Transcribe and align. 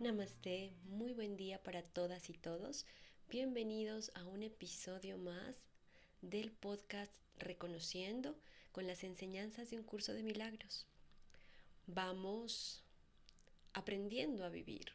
Namaste, 0.00 0.72
muy 0.84 1.12
buen 1.12 1.36
día 1.36 1.60
para 1.60 1.82
todas 1.82 2.30
y 2.30 2.32
todos. 2.32 2.86
Bienvenidos 3.28 4.12
a 4.14 4.24
un 4.26 4.44
episodio 4.44 5.18
más 5.18 5.56
del 6.22 6.52
podcast 6.52 7.12
Reconociendo 7.36 8.38
con 8.70 8.86
las 8.86 9.02
enseñanzas 9.02 9.70
de 9.70 9.76
un 9.76 9.82
curso 9.82 10.12
de 10.12 10.22
milagros. 10.22 10.86
Vamos 11.88 12.84
aprendiendo 13.72 14.44
a 14.44 14.50
vivir. 14.50 14.92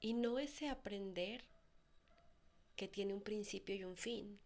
Y 0.00 0.14
no 0.14 0.40
ese 0.40 0.68
aprender 0.68 1.44
que 2.74 2.88
tiene 2.88 3.14
un 3.14 3.22
principio 3.22 3.76
y 3.76 3.84
un 3.84 3.96
fin, 3.96 4.40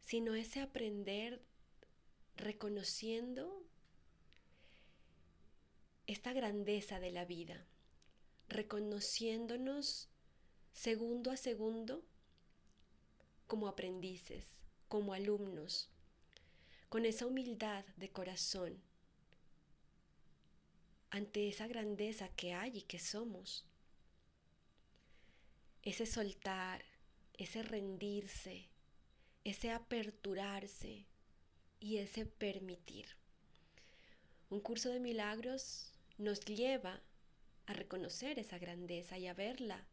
sino 0.00 0.34
ese 0.34 0.62
aprender 0.62 1.42
reconociendo 2.36 3.67
esta 6.08 6.32
grandeza 6.32 6.98
de 6.98 7.12
la 7.12 7.26
vida, 7.26 7.66
reconociéndonos 8.48 10.08
segundo 10.72 11.30
a 11.30 11.36
segundo 11.36 12.02
como 13.46 13.68
aprendices, 13.68 14.46
como 14.88 15.12
alumnos, 15.12 15.90
con 16.88 17.04
esa 17.04 17.26
humildad 17.26 17.84
de 17.96 18.10
corazón 18.10 18.82
ante 21.10 21.46
esa 21.46 21.66
grandeza 21.66 22.30
que 22.30 22.54
hay 22.54 22.78
y 22.78 22.82
que 22.82 22.98
somos. 22.98 23.66
Ese 25.82 26.06
soltar, 26.06 26.84
ese 27.34 27.62
rendirse, 27.62 28.70
ese 29.44 29.72
aperturarse 29.72 31.06
y 31.80 31.98
ese 31.98 32.24
permitir. 32.24 33.08
Un 34.48 34.60
curso 34.60 34.88
de 34.88 35.00
milagros 35.00 35.87
nos 36.18 36.44
lleva 36.44 37.00
a 37.66 37.72
reconocer 37.72 38.38
esa 38.38 38.58
grandeza 38.58 39.18
y 39.18 39.28
a 39.28 39.34
verla 39.34 39.86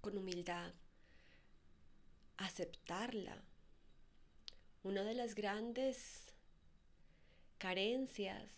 con 0.00 0.16
humildad, 0.16 0.72
aceptarla. 2.36 3.42
Una 4.82 5.02
de 5.02 5.14
las 5.14 5.34
grandes 5.34 6.34
carencias 7.58 8.50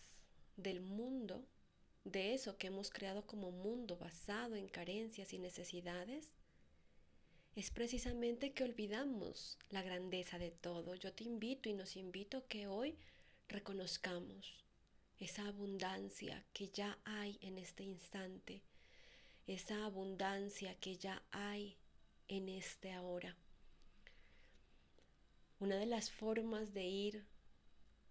del 0.55 0.81
mundo, 0.81 1.45
de 2.03 2.33
eso 2.33 2.57
que 2.57 2.67
hemos 2.67 2.89
creado 2.89 3.25
como 3.25 3.51
mundo 3.51 3.97
basado 3.97 4.55
en 4.55 4.67
carencias 4.67 5.33
y 5.33 5.39
necesidades, 5.39 6.33
es 7.55 7.71
precisamente 7.71 8.53
que 8.53 8.63
olvidamos 8.63 9.57
la 9.69 9.81
grandeza 9.81 10.37
de 10.37 10.51
todo. 10.51 10.95
Yo 10.95 11.13
te 11.13 11.23
invito 11.23 11.69
y 11.69 11.73
nos 11.73 11.95
invito 11.95 12.47
que 12.47 12.67
hoy 12.67 12.97
reconozcamos 13.47 14.66
esa 15.19 15.47
abundancia 15.47 16.45
que 16.53 16.69
ya 16.69 16.97
hay 17.05 17.37
en 17.41 17.57
este 17.57 17.83
instante, 17.83 18.61
esa 19.47 19.85
abundancia 19.85 20.75
que 20.75 20.97
ya 20.97 21.23
hay 21.31 21.77
en 22.27 22.49
este 22.49 22.91
ahora. 22.93 23.35
Una 25.59 25.77
de 25.77 25.87
las 25.87 26.11
formas 26.11 26.73
de 26.73 26.83
ir 26.83 27.25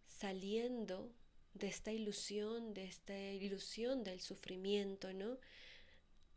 saliendo 0.09 1.13
de 1.55 1.69
esta 1.69 1.93
ilusión, 1.93 2.75
de 2.75 2.85
esta 2.85 3.19
ilusión 3.33 4.03
del 4.03 4.21
sufrimiento, 4.21 5.13
¿no? 5.13 5.39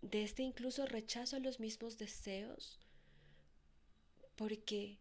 De 0.01 0.23
este 0.23 0.43
incluso 0.43 0.85
rechazo 0.85 1.35
a 1.35 1.39
los 1.39 1.59
mismos 1.59 1.97
deseos, 1.97 2.79
porque 4.35 4.99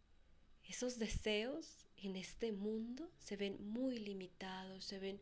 esos 0.64 0.98
deseos 0.98 1.86
en 1.98 2.16
este 2.16 2.52
mundo 2.52 3.10
se 3.18 3.36
ven 3.36 3.56
muy 3.70 3.98
limitados, 3.98 4.84
se 4.84 4.98
ven 4.98 5.20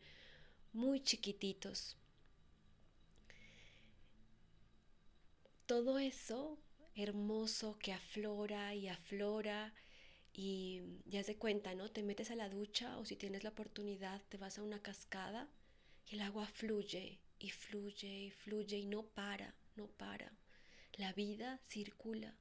muy 0.77 1.01
chiquititos. 1.03 1.97
Todo 5.67 5.99
eso 5.99 6.59
hermoso 6.95 7.79
que 7.79 7.93
aflora 7.93 8.75
y 8.75 8.89
aflora 8.89 9.75
y 10.33 10.83
ya 11.07 11.23
se 11.25 11.37
cuenta, 11.37 11.75
¿no? 11.75 11.91
Te 11.91 12.03
metes 12.03 12.31
a 12.31 12.37
la 12.37 12.49
ducha 12.49 12.99
o 12.99 13.05
si 13.05 13.17
tienes 13.17 13.43
la 13.43 13.51
oportunidad 13.51 14.23
te 14.29 14.37
vas 14.37 14.59
a 14.59 14.63
una 14.63 14.81
cascada 14.81 15.49
y 16.07 16.15
el 16.15 16.21
agua 16.21 16.47
fluye 16.47 17.21
y 17.39 17.51
fluye 17.51 18.25
y 18.27 18.31
fluye 18.31 18.77
y 18.79 18.87
no 18.87 19.03
para, 19.03 19.55
no 19.77 19.89
para. 19.89 20.31
La 20.93 21.13
vida 21.15 21.59
circula 21.69 22.37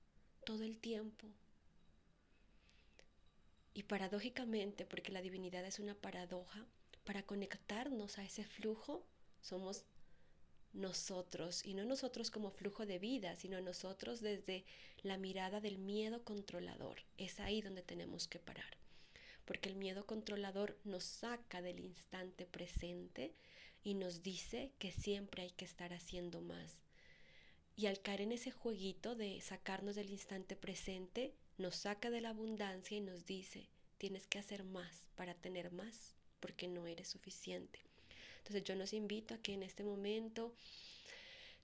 todo 0.45 0.63
el 0.63 0.77
tiempo. 0.77 1.27
Y 3.73 3.83
paradójicamente, 3.83 4.85
porque 4.85 5.11
la 5.11 5.21
divinidad 5.21 5.65
es 5.65 5.79
una 5.79 5.95
paradoja, 5.95 6.65
para 7.05 7.23
conectarnos 7.23 8.17
a 8.17 8.23
ese 8.23 8.43
flujo 8.43 9.05
somos 9.39 9.85
nosotros, 10.73 11.65
y 11.65 11.73
no 11.73 11.85
nosotros 11.85 12.31
como 12.31 12.51
flujo 12.51 12.85
de 12.85 12.99
vida, 12.99 13.35
sino 13.35 13.61
nosotros 13.61 14.19
desde 14.19 14.65
la 15.03 15.17
mirada 15.17 15.61
del 15.61 15.77
miedo 15.77 16.23
controlador. 16.23 16.97
Es 17.17 17.39
ahí 17.39 17.61
donde 17.61 17.81
tenemos 17.81 18.27
que 18.27 18.39
parar, 18.39 18.77
porque 19.45 19.69
el 19.69 19.75
miedo 19.75 20.05
controlador 20.05 20.77
nos 20.83 21.03
saca 21.05 21.61
del 21.61 21.79
instante 21.79 22.45
presente 22.45 23.33
y 23.83 23.93
nos 23.93 24.21
dice 24.21 24.73
que 24.79 24.91
siempre 24.91 25.43
hay 25.43 25.51
que 25.51 25.65
estar 25.65 25.93
haciendo 25.93 26.41
más. 26.41 26.81
Y 27.77 27.85
al 27.85 28.01
caer 28.01 28.21
en 28.21 28.31
ese 28.31 28.51
jueguito 28.51 29.15
de 29.15 29.39
sacarnos 29.41 29.95
del 29.95 30.09
instante 30.09 30.55
presente, 30.55 31.35
nos 31.57 31.75
saca 31.75 32.09
de 32.09 32.19
la 32.19 32.29
abundancia 32.29 32.97
y 32.97 33.01
nos 33.01 33.25
dice, 33.25 33.69
tienes 33.97 34.27
que 34.27 34.39
hacer 34.39 34.63
más 34.63 35.07
para 35.15 35.35
tener 35.35 35.71
más 35.71 36.14
porque 36.39 36.67
no 36.67 36.87
eres 36.87 37.07
suficiente. 37.07 37.79
Entonces 38.39 38.63
yo 38.63 38.75
nos 38.75 38.93
invito 38.93 39.33
a 39.33 39.37
que 39.39 39.53
en 39.53 39.63
este 39.63 39.83
momento 39.83 40.53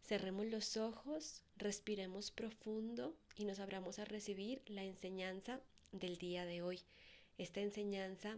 cerremos 0.03 0.47
los 0.47 0.77
ojos, 0.77 1.43
respiremos 1.57 2.31
profundo 2.31 3.15
y 3.35 3.45
nos 3.45 3.59
abramos 3.59 3.99
a 3.99 4.05
recibir 4.05 4.61
la 4.65 4.83
enseñanza 4.83 5.61
del 5.91 6.17
día 6.17 6.45
de 6.45 6.61
hoy. 6.61 6.81
Esta 7.37 7.61
enseñanza 7.61 8.37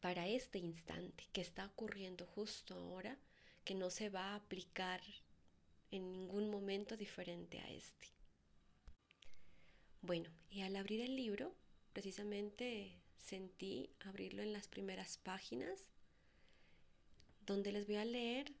para 0.00 0.28
este 0.28 0.58
instante 0.58 1.24
que 1.32 1.40
está 1.40 1.66
ocurriendo 1.66 2.26
justo 2.26 2.74
ahora, 2.74 3.18
que 3.64 3.74
no 3.74 3.90
se 3.90 4.08
va 4.08 4.30
a 4.30 4.36
aplicar 4.36 5.00
en 5.90 6.10
ningún 6.10 6.50
momento 6.50 6.96
diferente 6.96 7.60
a 7.60 7.70
este. 7.70 8.08
Bueno, 10.00 10.30
y 10.50 10.62
al 10.62 10.74
abrir 10.74 11.00
el 11.02 11.14
libro, 11.14 11.54
precisamente 11.92 13.01
sentí 13.22 13.90
abrirlo 14.00 14.42
en 14.42 14.52
las 14.52 14.68
primeras 14.68 15.16
páginas, 15.16 15.88
donde 17.46 17.72
les 17.72 17.86
voy 17.86 17.96
a 17.96 18.04
leer 18.04 18.52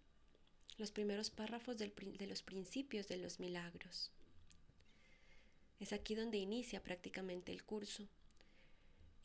los 0.78 0.90
primeros 0.90 1.30
párrafos 1.30 1.76
de 1.78 2.26
los 2.26 2.42
principios 2.42 3.08
de 3.08 3.18
los 3.18 3.40
milagros. 3.40 4.10
Es 5.80 5.92
aquí 5.92 6.14
donde 6.14 6.38
inicia 6.38 6.82
prácticamente 6.82 7.52
el 7.52 7.64
curso. 7.64 8.08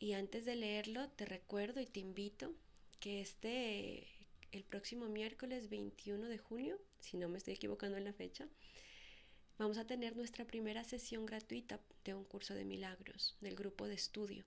Y 0.00 0.12
antes 0.12 0.44
de 0.44 0.56
leerlo, 0.56 1.08
te 1.10 1.24
recuerdo 1.24 1.80
y 1.80 1.86
te 1.86 2.00
invito 2.00 2.52
que 3.00 3.20
este, 3.20 4.08
el 4.52 4.64
próximo 4.64 5.08
miércoles 5.08 5.68
21 5.68 6.26
de 6.26 6.38
junio, 6.38 6.78
si 6.98 7.16
no 7.16 7.28
me 7.28 7.38
estoy 7.38 7.54
equivocando 7.54 7.96
en 7.96 8.04
la 8.04 8.12
fecha, 8.12 8.48
vamos 9.56 9.78
a 9.78 9.86
tener 9.86 10.16
nuestra 10.16 10.44
primera 10.44 10.84
sesión 10.84 11.26
gratuita 11.26 11.80
de 12.04 12.14
un 12.14 12.24
curso 12.24 12.54
de 12.54 12.64
milagros 12.64 13.36
del 13.40 13.54
grupo 13.54 13.86
de 13.86 13.94
estudio. 13.94 14.44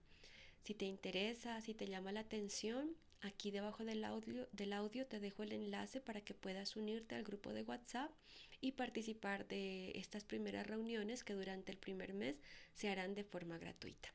Si 0.63 0.75
te 0.75 0.85
interesa, 0.85 1.59
si 1.61 1.73
te 1.73 1.88
llama 1.88 2.11
la 2.11 2.19
atención, 2.19 2.95
aquí 3.22 3.49
debajo 3.49 3.83
del 3.83 4.03
audio, 4.03 4.47
del 4.51 4.73
audio 4.73 5.07
te 5.07 5.19
dejo 5.19 5.41
el 5.44 5.53
enlace 5.53 6.01
para 6.01 6.22
que 6.22 6.35
puedas 6.35 6.75
unirte 6.75 7.16
al 7.16 7.23
grupo 7.23 7.51
de 7.51 7.63
WhatsApp 7.63 8.11
y 8.59 8.73
participar 8.73 9.47
de 9.47 9.91
estas 9.95 10.23
primeras 10.23 10.67
reuniones 10.67 11.23
que 11.23 11.33
durante 11.33 11.71
el 11.71 11.79
primer 11.79 12.13
mes 12.13 12.35
se 12.75 12.89
harán 12.89 13.16
de 13.16 13.23
forma 13.23 13.57
gratuita. 13.57 14.13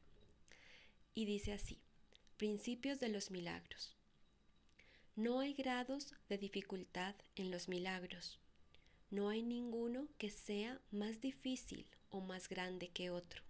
Y 1.14 1.24
dice 1.24 1.52
así, 1.52 1.80
principios 2.36 3.00
de 3.00 3.08
los 3.08 3.30
milagros. 3.32 3.96
No 5.16 5.40
hay 5.40 5.52
grados 5.54 6.14
de 6.28 6.38
dificultad 6.38 7.16
en 7.34 7.50
los 7.50 7.68
milagros. 7.68 8.38
No 9.10 9.30
hay 9.30 9.42
ninguno 9.42 10.08
que 10.18 10.30
sea 10.30 10.80
más 10.90 11.20
difícil 11.20 11.86
o 12.10 12.20
más 12.20 12.48
grande 12.48 12.88
que 12.88 13.10
otro. 13.10 13.42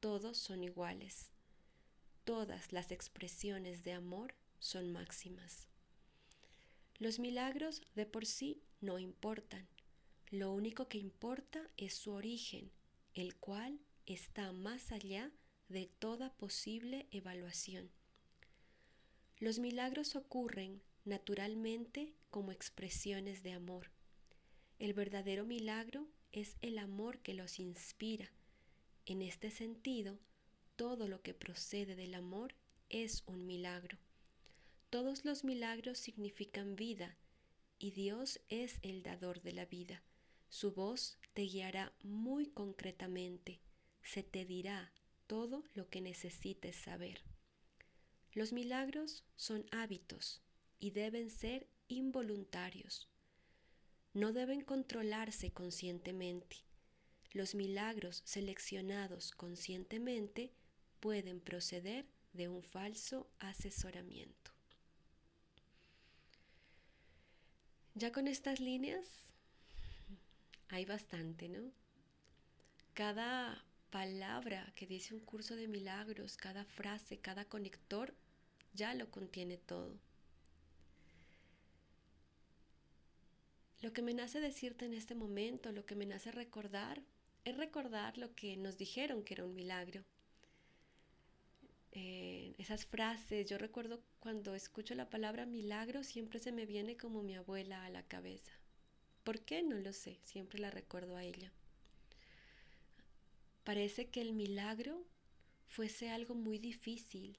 Todos 0.00 0.36
son 0.36 0.64
iguales 0.64 1.31
todas 2.24 2.72
las 2.72 2.90
expresiones 2.90 3.84
de 3.84 3.92
amor 3.92 4.34
son 4.58 4.92
máximas. 4.92 5.68
Los 6.98 7.18
milagros 7.18 7.82
de 7.94 8.06
por 8.06 8.26
sí 8.26 8.62
no 8.80 8.98
importan. 8.98 9.66
Lo 10.30 10.52
único 10.52 10.88
que 10.88 10.98
importa 10.98 11.68
es 11.76 11.94
su 11.94 12.12
origen, 12.12 12.70
el 13.14 13.36
cual 13.36 13.80
está 14.06 14.52
más 14.52 14.92
allá 14.92 15.30
de 15.68 15.86
toda 15.98 16.32
posible 16.34 17.06
evaluación. 17.10 17.90
Los 19.38 19.58
milagros 19.58 20.14
ocurren 20.14 20.82
naturalmente 21.04 22.14
como 22.30 22.52
expresiones 22.52 23.42
de 23.42 23.52
amor. 23.52 23.90
El 24.78 24.94
verdadero 24.94 25.44
milagro 25.44 26.08
es 26.30 26.56
el 26.62 26.78
amor 26.78 27.18
que 27.18 27.34
los 27.34 27.58
inspira. 27.58 28.30
En 29.06 29.22
este 29.22 29.50
sentido, 29.50 30.18
todo 30.76 31.08
lo 31.08 31.22
que 31.22 31.34
procede 31.34 31.96
del 31.96 32.14
amor 32.14 32.54
es 32.88 33.22
un 33.26 33.46
milagro. 33.46 33.98
Todos 34.90 35.24
los 35.24 35.44
milagros 35.44 35.98
significan 35.98 36.76
vida 36.76 37.16
y 37.78 37.92
Dios 37.92 38.40
es 38.48 38.78
el 38.82 39.02
dador 39.02 39.42
de 39.42 39.52
la 39.52 39.64
vida. 39.64 40.02
Su 40.48 40.72
voz 40.72 41.18
te 41.32 41.42
guiará 41.42 41.94
muy 42.02 42.46
concretamente, 42.46 43.60
se 44.02 44.22
te 44.22 44.44
dirá 44.44 44.92
todo 45.26 45.64
lo 45.74 45.88
que 45.88 46.00
necesites 46.00 46.76
saber. 46.76 47.22
Los 48.32 48.52
milagros 48.52 49.24
son 49.34 49.66
hábitos 49.70 50.42
y 50.78 50.90
deben 50.90 51.30
ser 51.30 51.68
involuntarios. 51.88 53.08
No 54.14 54.32
deben 54.32 54.60
controlarse 54.60 55.52
conscientemente. 55.52 56.64
Los 57.30 57.54
milagros 57.54 58.22
seleccionados 58.26 59.30
conscientemente 59.32 60.52
pueden 61.02 61.40
proceder 61.40 62.06
de 62.32 62.48
un 62.48 62.62
falso 62.62 63.28
asesoramiento. 63.40 64.52
Ya 67.96 68.12
con 68.12 68.28
estas 68.28 68.60
líneas 68.60 69.04
hay 70.68 70.84
bastante, 70.84 71.48
¿no? 71.48 71.72
Cada 72.94 73.64
palabra 73.90 74.72
que 74.76 74.86
dice 74.86 75.12
un 75.12 75.20
curso 75.20 75.56
de 75.56 75.66
milagros, 75.66 76.36
cada 76.36 76.64
frase, 76.64 77.18
cada 77.18 77.46
conector, 77.46 78.14
ya 78.72 78.94
lo 78.94 79.10
contiene 79.10 79.58
todo. 79.58 79.98
Lo 83.80 83.92
que 83.92 84.02
me 84.02 84.14
nace 84.14 84.38
decirte 84.38 84.84
en 84.84 84.94
este 84.94 85.16
momento, 85.16 85.72
lo 85.72 85.84
que 85.84 85.96
me 85.96 86.06
nace 86.06 86.30
recordar, 86.30 87.02
es 87.44 87.56
recordar 87.56 88.18
lo 88.18 88.32
que 88.36 88.56
nos 88.56 88.78
dijeron 88.78 89.24
que 89.24 89.34
era 89.34 89.44
un 89.44 89.56
milagro. 89.56 90.04
Eh, 91.92 92.54
esas 92.58 92.86
frases, 92.86 93.46
yo 93.48 93.58
recuerdo 93.58 94.02
cuando 94.18 94.54
escucho 94.54 94.94
la 94.94 95.10
palabra 95.10 95.44
milagro, 95.46 96.02
siempre 96.02 96.38
se 96.38 96.52
me 96.52 96.64
viene 96.66 96.96
como 96.96 97.22
mi 97.22 97.34
abuela 97.36 97.84
a 97.84 97.90
la 97.90 98.02
cabeza. 98.02 98.52
¿Por 99.24 99.40
qué? 99.40 99.62
No 99.62 99.76
lo 99.78 99.92
sé, 99.92 100.18
siempre 100.24 100.58
la 100.58 100.70
recuerdo 100.70 101.16
a 101.16 101.24
ella. 101.24 101.52
Parece 103.64 104.08
que 104.08 104.20
el 104.22 104.32
milagro 104.32 105.04
fuese 105.68 106.10
algo 106.10 106.34
muy 106.34 106.58
difícil. 106.58 107.38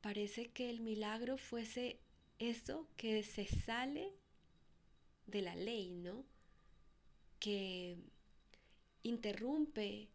Parece 0.00 0.50
que 0.50 0.68
el 0.68 0.80
milagro 0.80 1.38
fuese 1.38 2.00
eso 2.38 2.88
que 2.96 3.22
se 3.22 3.46
sale 3.46 4.12
de 5.26 5.42
la 5.42 5.54
ley, 5.54 5.92
¿no? 5.92 6.24
Que 7.38 7.96
interrumpe 9.02 10.08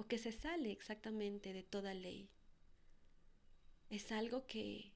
o 0.00 0.06
que 0.08 0.16
se 0.16 0.32
sale 0.32 0.72
exactamente 0.72 1.52
de 1.52 1.62
toda 1.62 1.92
ley. 1.92 2.30
Es 3.90 4.12
algo 4.12 4.46
que 4.46 4.94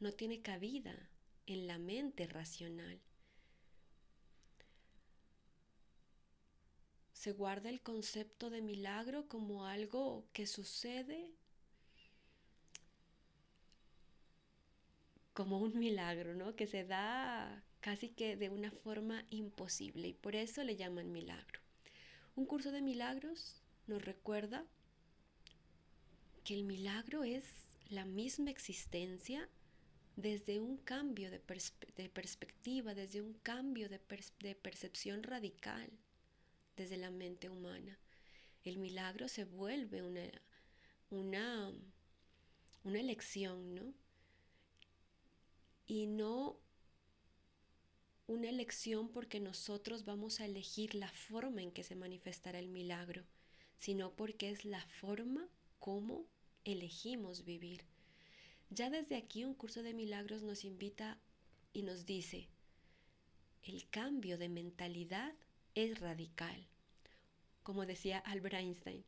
no 0.00 0.12
tiene 0.12 0.40
cabida 0.40 1.10
en 1.44 1.66
la 1.66 1.76
mente 1.76 2.26
racional. 2.26 2.98
Se 7.12 7.32
guarda 7.32 7.68
el 7.68 7.82
concepto 7.82 8.48
de 8.48 8.62
milagro 8.62 9.28
como 9.28 9.66
algo 9.66 10.26
que 10.32 10.46
sucede 10.46 11.34
como 15.34 15.58
un 15.58 15.78
milagro, 15.78 16.34
¿no? 16.34 16.56
Que 16.56 16.66
se 16.66 16.86
da 16.86 17.62
casi 17.80 18.08
que 18.08 18.36
de 18.36 18.48
una 18.48 18.70
forma 18.70 19.26
imposible 19.28 20.08
y 20.08 20.14
por 20.14 20.34
eso 20.34 20.64
le 20.64 20.76
llaman 20.76 21.12
milagro. 21.12 21.60
Un 22.36 22.46
curso 22.46 22.72
de 22.72 22.80
milagros 22.80 23.65
nos 23.86 24.04
recuerda 24.04 24.64
que 26.44 26.54
el 26.54 26.64
milagro 26.64 27.24
es 27.24 27.44
la 27.88 28.04
misma 28.04 28.50
existencia 28.50 29.48
desde 30.16 30.60
un 30.60 30.78
cambio 30.78 31.30
de, 31.30 31.40
perspectiva, 32.08 32.94
desde 32.94 33.20
un 33.20 33.34
cambio 33.34 33.88
de, 33.88 34.00
de 34.40 34.54
percepción 34.54 35.22
radical 35.22 35.90
desde 36.76 36.96
la 36.96 37.10
mente 37.10 37.50
humana. 37.50 37.98
El 38.64 38.78
milagro 38.78 39.28
se 39.28 39.44
vuelve 39.44 40.02
una, 40.02 40.22
una, 41.10 41.72
una 42.84 43.00
elección, 43.00 43.74
¿no? 43.74 43.94
Y 45.86 46.06
no 46.06 46.58
una 48.26 48.48
elección 48.48 49.08
porque 49.08 49.38
nosotros 49.38 50.04
vamos 50.04 50.40
a 50.40 50.46
elegir 50.46 50.94
la 50.94 51.10
forma 51.12 51.62
en 51.62 51.70
que 51.70 51.84
se 51.84 51.94
manifestará 51.94 52.58
el 52.58 52.68
milagro, 52.68 53.24
sino 53.78 54.12
porque 54.12 54.50
es 54.50 54.64
la 54.64 54.84
forma 55.00 55.48
como 55.78 56.26
elegimos 56.64 57.44
vivir. 57.44 57.84
Ya 58.70 58.90
desde 58.90 59.16
aquí 59.16 59.44
un 59.44 59.54
curso 59.54 59.82
de 59.82 59.94
milagros 59.94 60.42
nos 60.42 60.64
invita 60.64 61.18
y 61.72 61.82
nos 61.82 62.06
dice, 62.06 62.48
el 63.62 63.88
cambio 63.88 64.38
de 64.38 64.48
mentalidad 64.48 65.34
es 65.74 66.00
radical. 66.00 66.66
Como 67.62 67.86
decía 67.86 68.18
Albert 68.18 68.54
Einstein, 68.54 69.04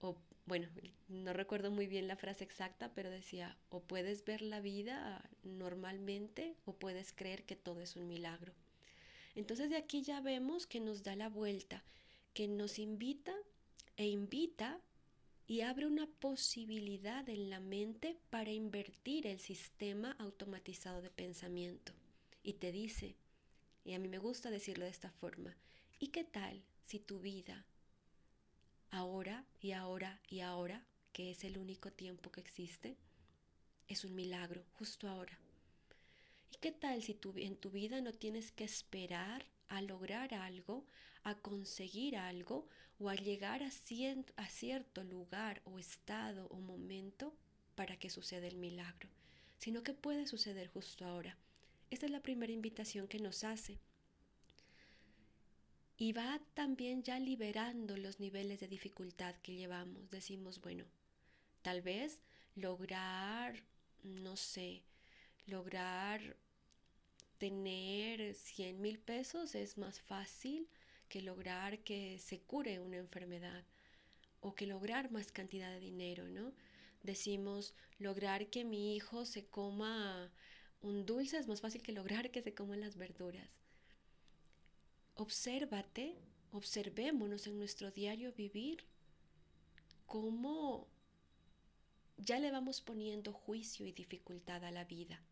o 0.00 0.16
bueno, 0.46 0.68
no 1.08 1.32
recuerdo 1.32 1.70
muy 1.70 1.86
bien 1.86 2.06
la 2.06 2.16
frase 2.16 2.44
exacta, 2.44 2.92
pero 2.94 3.10
decía, 3.10 3.56
o 3.70 3.80
puedes 3.80 4.24
ver 4.24 4.42
la 4.42 4.60
vida 4.60 5.28
normalmente 5.42 6.54
o 6.66 6.74
puedes 6.74 7.12
creer 7.12 7.44
que 7.44 7.56
todo 7.56 7.80
es 7.80 7.96
un 7.96 8.06
milagro. 8.06 8.52
Entonces 9.34 9.70
de 9.70 9.76
aquí 9.76 10.02
ya 10.02 10.20
vemos 10.20 10.66
que 10.66 10.80
nos 10.80 11.02
da 11.02 11.16
la 11.16 11.28
vuelta, 11.28 11.82
que 12.34 12.46
nos 12.46 12.78
invita 12.78 13.34
e 13.96 14.06
invita 14.06 14.80
y 15.46 15.60
abre 15.60 15.86
una 15.86 16.06
posibilidad 16.06 17.28
en 17.28 17.50
la 17.50 17.60
mente 17.60 18.18
para 18.30 18.50
invertir 18.50 19.26
el 19.26 19.40
sistema 19.40 20.16
automatizado 20.18 21.02
de 21.02 21.10
pensamiento. 21.10 21.92
Y 22.42 22.54
te 22.54 22.72
dice, 22.72 23.16
y 23.84 23.92
a 23.92 23.98
mí 23.98 24.08
me 24.08 24.18
gusta 24.18 24.50
decirlo 24.50 24.84
de 24.84 24.90
esta 24.90 25.10
forma, 25.10 25.56
¿y 25.98 26.08
qué 26.08 26.24
tal 26.24 26.64
si 26.84 26.98
tu 26.98 27.20
vida 27.20 27.66
ahora 28.94 29.44
y 29.60 29.72
ahora 29.72 30.20
y 30.28 30.40
ahora, 30.40 30.86
que 31.12 31.30
es 31.30 31.44
el 31.44 31.58
único 31.58 31.90
tiempo 31.90 32.30
que 32.30 32.40
existe, 32.40 32.96
es 33.88 34.04
un 34.04 34.14
milagro, 34.14 34.64
justo 34.72 35.08
ahora. 35.08 35.38
¿Y 36.52 36.56
qué 36.58 36.70
tal 36.70 37.02
si 37.02 37.18
en 37.36 37.56
tu 37.56 37.70
vida 37.70 38.00
no 38.00 38.12
tienes 38.12 38.52
que 38.52 38.64
esperar 38.64 39.46
a 39.68 39.82
lograr 39.82 40.34
algo, 40.34 40.86
a 41.24 41.34
conseguir 41.34 42.16
algo 42.16 42.68
o 42.98 43.08
a 43.08 43.14
llegar 43.14 43.62
a, 43.62 43.70
a 44.36 44.48
cierto 44.48 45.04
lugar 45.04 45.62
o 45.64 45.78
estado 45.78 46.46
o 46.48 46.56
momento 46.56 47.34
para 47.74 47.96
que 47.96 48.10
suceda 48.10 48.46
el 48.46 48.56
milagro, 48.56 49.08
sino 49.58 49.82
que 49.82 49.94
puede 49.94 50.26
suceder 50.26 50.68
justo 50.68 51.04
ahora? 51.04 51.36
Esta 51.90 52.06
es 52.06 52.12
la 52.12 52.22
primera 52.22 52.52
invitación 52.52 53.08
que 53.08 53.18
nos 53.18 53.44
hace 53.44 53.78
y 55.96 56.12
va 56.12 56.40
también 56.54 57.02
ya 57.02 57.18
liberando 57.18 57.96
los 57.96 58.18
niveles 58.18 58.60
de 58.60 58.68
dificultad 58.68 59.34
que 59.36 59.54
llevamos. 59.54 60.10
Decimos, 60.10 60.60
bueno, 60.60 60.84
tal 61.62 61.82
vez 61.82 62.20
lograr, 62.56 63.62
no 64.02 64.36
sé, 64.36 64.82
lograr 65.46 66.36
tener 67.38 68.34
100 68.34 68.80
mil 68.80 68.98
pesos 68.98 69.54
es 69.54 69.78
más 69.78 70.00
fácil 70.00 70.68
que 71.14 71.22
lograr 71.22 71.78
que 71.84 72.18
se 72.18 72.40
cure 72.40 72.80
una 72.80 72.96
enfermedad 72.96 73.62
o 74.40 74.56
que 74.56 74.66
lograr 74.66 75.12
más 75.12 75.30
cantidad 75.30 75.70
de 75.70 75.78
dinero, 75.78 76.28
¿no? 76.28 76.52
Decimos, 77.04 77.72
lograr 78.00 78.48
que 78.50 78.64
mi 78.64 78.96
hijo 78.96 79.24
se 79.24 79.46
coma 79.46 80.32
un 80.80 81.06
dulce 81.06 81.38
es 81.38 81.46
más 81.46 81.60
fácil 81.60 81.82
que 81.82 81.92
lograr 81.92 82.32
que 82.32 82.42
se 82.42 82.52
coman 82.52 82.80
las 82.80 82.96
verduras. 82.96 83.48
Obsérvate, 85.14 86.16
observémonos 86.50 87.46
en 87.46 87.58
nuestro 87.58 87.92
diario 87.92 88.32
vivir 88.32 88.84
cómo 90.06 90.88
ya 92.16 92.40
le 92.40 92.50
vamos 92.50 92.80
poniendo 92.80 93.32
juicio 93.32 93.86
y 93.86 93.92
dificultad 93.92 94.64
a 94.64 94.72
la 94.72 94.84
vida. 94.84 95.22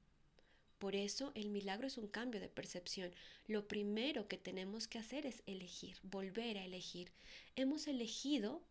Por 0.83 0.97
eso 0.97 1.31
el 1.37 1.49
milagro 1.49 1.87
es 1.87 1.97
un 1.97 2.09
cambio 2.09 2.41
de 2.41 2.49
percepción. 2.49 3.15
Lo 3.47 3.69
primero 3.69 4.27
que 4.27 4.37
tenemos 4.37 4.89
que 4.89 4.99
hacer 4.99 5.27
es 5.27 5.45
elegir, 5.47 5.97
volver 6.03 6.59
a 6.59 6.65
elegir. 6.65 7.13
Hemos 7.55 7.87
elegido 7.87 8.65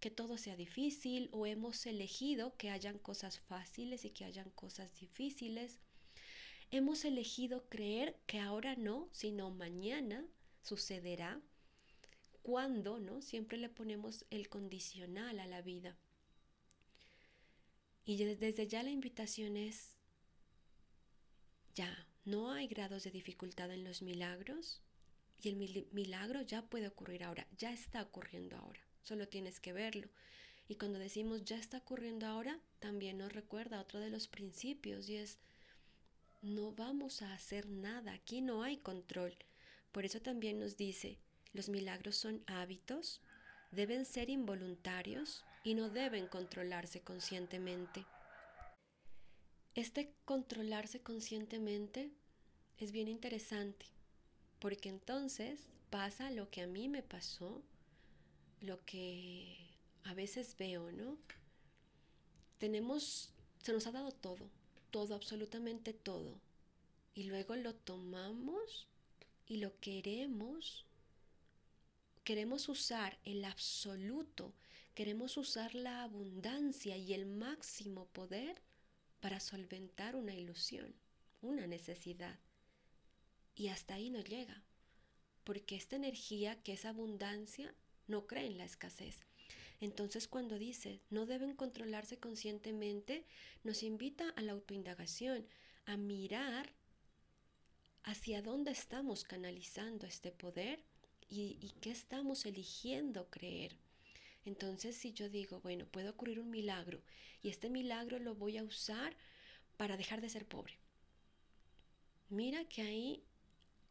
que 0.00 0.10
todo 0.10 0.38
sea 0.38 0.56
difícil 0.56 1.28
o 1.32 1.44
hemos 1.44 1.84
elegido 1.84 2.56
que 2.56 2.70
hayan 2.70 2.98
cosas 2.98 3.40
fáciles 3.40 4.06
y 4.06 4.10
que 4.10 4.24
hayan 4.24 4.48
cosas 4.52 4.98
difíciles. 4.98 5.80
Hemos 6.70 7.04
elegido 7.04 7.68
creer 7.68 8.16
que 8.26 8.38
ahora 8.38 8.74
no, 8.74 9.10
sino 9.12 9.50
mañana 9.50 10.24
sucederá 10.62 11.42
cuando, 12.40 13.00
¿no? 13.00 13.20
Siempre 13.20 13.58
le 13.58 13.68
ponemos 13.68 14.24
el 14.30 14.48
condicional 14.48 15.38
a 15.38 15.46
la 15.46 15.60
vida. 15.60 15.98
Y 18.06 18.16
desde 18.16 18.66
ya 18.66 18.82
la 18.82 18.90
invitación 18.92 19.58
es, 19.58 19.99
ya, 21.74 22.06
no 22.24 22.52
hay 22.52 22.66
grados 22.66 23.04
de 23.04 23.10
dificultad 23.10 23.70
en 23.72 23.84
los 23.84 24.02
milagros 24.02 24.80
y 25.42 25.48
el 25.48 25.86
milagro 25.92 26.42
ya 26.42 26.62
puede 26.62 26.88
ocurrir 26.88 27.24
ahora, 27.24 27.46
ya 27.56 27.72
está 27.72 28.02
ocurriendo 28.02 28.56
ahora, 28.56 28.80
solo 29.02 29.28
tienes 29.28 29.60
que 29.60 29.72
verlo. 29.72 30.08
Y 30.68 30.76
cuando 30.76 30.98
decimos 30.98 31.44
ya 31.44 31.56
está 31.56 31.78
ocurriendo 31.78 32.26
ahora, 32.26 32.60
también 32.78 33.18
nos 33.18 33.32
recuerda 33.32 33.80
otro 33.80 33.98
de 33.98 34.10
los 34.10 34.28
principios 34.28 35.08
y 35.08 35.16
es 35.16 35.38
no 36.42 36.72
vamos 36.72 37.22
a 37.22 37.34
hacer 37.34 37.68
nada, 37.68 38.12
aquí 38.12 38.40
no 38.40 38.62
hay 38.62 38.78
control. 38.78 39.34
Por 39.92 40.04
eso 40.04 40.20
también 40.20 40.58
nos 40.58 40.76
dice, 40.76 41.18
los 41.52 41.68
milagros 41.68 42.16
son 42.16 42.42
hábitos, 42.46 43.20
deben 43.72 44.04
ser 44.04 44.30
involuntarios 44.30 45.44
y 45.64 45.74
no 45.74 45.90
deben 45.90 46.28
controlarse 46.28 47.02
conscientemente. 47.02 48.06
Este 49.76 50.12
controlarse 50.24 51.00
conscientemente 51.00 52.10
es 52.78 52.90
bien 52.90 53.06
interesante, 53.06 53.86
porque 54.58 54.88
entonces 54.88 55.68
pasa 55.90 56.32
lo 56.32 56.50
que 56.50 56.62
a 56.62 56.66
mí 56.66 56.88
me 56.88 57.04
pasó, 57.04 57.62
lo 58.60 58.84
que 58.84 59.56
a 60.02 60.14
veces 60.14 60.56
veo, 60.58 60.90
¿no? 60.90 61.16
Tenemos, 62.58 63.30
se 63.62 63.72
nos 63.72 63.86
ha 63.86 63.92
dado 63.92 64.10
todo, 64.10 64.50
todo, 64.90 65.14
absolutamente 65.14 65.92
todo, 65.92 66.40
y 67.14 67.24
luego 67.24 67.54
lo 67.54 67.72
tomamos 67.72 68.88
y 69.46 69.58
lo 69.58 69.78
queremos, 69.78 70.84
queremos 72.24 72.68
usar 72.68 73.18
el 73.24 73.44
absoluto, 73.44 74.52
queremos 74.96 75.36
usar 75.36 75.76
la 75.76 76.02
abundancia 76.02 76.96
y 76.96 77.14
el 77.14 77.26
máximo 77.26 78.06
poder 78.06 78.60
para 79.20 79.40
solventar 79.40 80.16
una 80.16 80.34
ilusión, 80.34 80.94
una 81.42 81.66
necesidad. 81.66 82.38
Y 83.54 83.68
hasta 83.68 83.94
ahí 83.94 84.10
no 84.10 84.20
llega, 84.20 84.64
porque 85.44 85.76
esta 85.76 85.96
energía 85.96 86.62
que 86.62 86.72
es 86.72 86.84
abundancia 86.84 87.74
no 88.06 88.26
cree 88.26 88.46
en 88.46 88.58
la 88.58 88.64
escasez. 88.64 89.26
Entonces 89.80 90.28
cuando 90.28 90.58
dice 90.58 91.00
no 91.10 91.26
deben 91.26 91.54
controlarse 91.54 92.18
conscientemente, 92.18 93.24
nos 93.64 93.82
invita 93.82 94.28
a 94.30 94.42
la 94.42 94.52
autoindagación, 94.52 95.46
a 95.86 95.96
mirar 95.96 96.74
hacia 98.02 98.42
dónde 98.42 98.70
estamos 98.70 99.24
canalizando 99.24 100.06
este 100.06 100.30
poder 100.32 100.82
y, 101.28 101.72
qué 101.80 101.90
estamos 101.90 102.44
eligiendo 102.44 103.30
creer. 103.30 103.76
Entonces, 104.44 104.96
si 104.96 105.12
yo 105.12 105.28
digo, 105.28 105.60
bueno, 105.60 105.86
puede 105.86 106.08
ocurrir 106.08 106.40
un 106.40 106.50
milagro 106.50 107.02
y 107.42 107.48
este 107.48 107.68
milagro 107.68 108.18
lo 108.18 108.34
voy 108.34 108.56
a 108.56 108.64
usar 108.64 109.16
para 109.76 109.96
dejar 109.96 110.20
de 110.20 110.30
ser 110.30 110.46
pobre. 110.46 110.78
Mira 112.28 112.64
que 112.64 112.82
ahí 112.82 113.24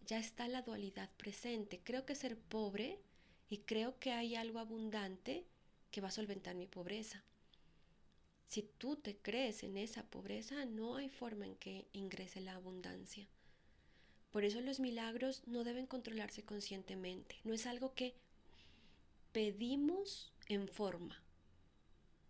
ya 0.06 0.18
está 0.18 0.48
la 0.48 0.62
dualidad 0.62 1.10
presente. 1.18 1.82
Creo 1.84 2.06
que 2.06 2.16
ser 2.16 2.38
pobre 2.38 3.00
y 3.50 3.60
creo 3.60 4.00
que 4.00 4.12
hay 4.12 4.36
algo 4.36 4.60
abundante 4.60 5.46
que 5.92 6.02
va 6.02 6.08
a 6.08 6.12
solventar 6.12 6.56
mi 6.56 6.68
pobreza. 6.68 7.24
Si 8.48 8.64
tú 8.64 8.96
te 8.96 9.18
crees 9.18 9.64
en 9.64 9.78
esa 9.78 10.04
pobreza, 10.04 10.66
no 10.66 10.96
hay 10.96 11.10
forma 11.10 11.46
en 11.46 11.56
que 11.56 11.88
ingrese 11.94 12.42
la 12.42 12.56
abundancia. 12.56 13.28
Por 14.32 14.44
eso 14.44 14.62
los 14.62 14.80
milagros 14.80 15.44
no 15.48 15.64
deben 15.64 15.86
controlarse 15.86 16.44
conscientemente. 16.44 17.40
No 17.44 17.54
es 17.54 17.66
algo 17.66 17.94
que 17.94 18.16
pedimos 19.32 20.32
en 20.50 20.68
forma. 20.68 21.24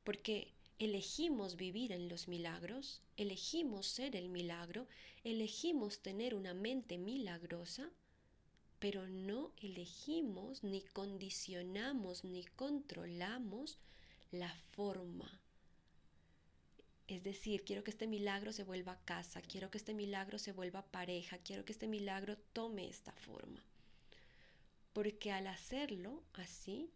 Porque 0.04 0.54
elegimos 0.78 1.56
vivir 1.56 1.92
en 1.92 2.08
los 2.08 2.28
milagros, 2.28 3.02
elegimos 3.18 3.88
ser 3.88 4.16
el 4.16 4.30
milagro, 4.30 4.88
elegimos 5.24 6.00
tener 6.00 6.36
una 6.36 6.54
mente 6.54 6.98
milagrosa, 6.98 7.90
pero 8.80 9.08
no 9.08 9.52
elegimos 9.58 10.64
ni 10.64 10.82
condicionamos 10.82 12.24
ni 12.24 12.46
controlamos 12.46 13.78
la 14.32 14.54
forma. 14.72 15.42
Es 17.08 17.24
decir, 17.24 17.66
quiero 17.66 17.84
que 17.84 17.92
este 17.92 18.08
milagro 18.08 18.54
se 18.54 18.64
vuelva 18.64 19.00
casa, 19.04 19.42
quiero 19.42 19.72
que 19.72 19.80
este 19.80 19.94
milagro 19.94 20.38
se 20.38 20.52
vuelva 20.52 20.86
pareja, 20.86 21.40
quiero 21.40 21.66
que 21.66 21.72
este 21.72 21.88
milagro 21.88 22.38
tome 22.54 22.88
esta 22.88 23.12
forma. 23.14 23.64
Porque 24.94 25.32
al 25.32 25.48
hacerlo 25.48 26.24
así, 26.34 26.90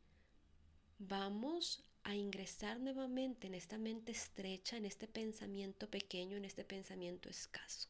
vamos 1.07 1.83
a 2.03 2.15
ingresar 2.15 2.79
nuevamente 2.79 3.47
en 3.47 3.55
esta 3.55 3.77
mente 3.77 4.11
estrecha, 4.11 4.77
en 4.77 4.85
este 4.85 5.07
pensamiento 5.07 5.89
pequeño, 5.89 6.37
en 6.37 6.45
este 6.45 6.63
pensamiento 6.63 7.29
escaso. 7.29 7.89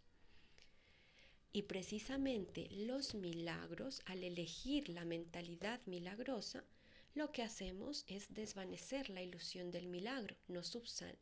Y 1.52 1.64
precisamente 1.64 2.68
los 2.72 3.14
milagros, 3.14 4.02
al 4.06 4.24
elegir 4.24 4.90
la 4.90 5.06
mentalidad 5.06 5.80
milagrosa, 5.86 6.64
lo 7.14 7.32
que 7.32 7.44
hacemos 7.44 8.06
es 8.08 8.34
desvanecer 8.34 9.10
la 9.10 9.22
ilusión 9.22 9.70
del 9.70 9.88
milagro, 9.88 10.36
no 10.48 10.62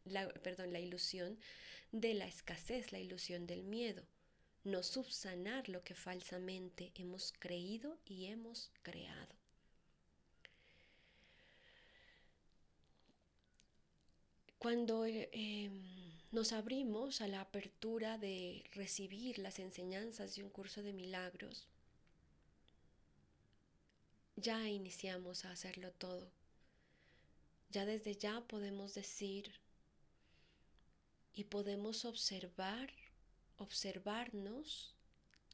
la, 0.05 0.29
perdón, 0.29 0.71
la 0.71 0.79
ilusión 0.79 1.38
de 1.91 2.13
la 2.13 2.27
escasez, 2.27 2.93
la 2.93 3.00
ilusión 3.00 3.45
del 3.45 3.63
miedo, 3.63 4.03
no 4.63 4.83
subsanar 4.83 5.67
lo 5.67 5.83
que 5.83 5.95
falsamente 5.95 6.91
hemos 6.95 7.33
creído 7.33 8.00
y 8.05 8.27
hemos 8.27 8.71
creado. 8.83 9.40
Cuando 14.61 15.05
eh, 15.05 15.27
em, 15.31 15.81
nos 16.31 16.51
abrimos 16.53 17.21
a 17.21 17.27
la 17.27 17.41
apertura 17.41 18.19
de 18.19 18.63
recibir 18.73 19.39
las 19.39 19.57
enseñanzas 19.57 20.35
de 20.35 20.43
un 20.43 20.51
curso 20.51 20.83
de 20.83 20.93
milagros, 20.93 21.67
ya 24.35 24.69
iniciamos 24.69 25.45
a 25.45 25.51
hacerlo 25.51 25.91
todo. 25.93 26.29
Ya 27.71 27.87
desde 27.87 28.15
ya 28.15 28.41
podemos 28.41 28.93
decir 28.93 29.51
y 31.33 31.45
podemos 31.45 32.05
observar, 32.05 32.93
observarnos 33.57 34.93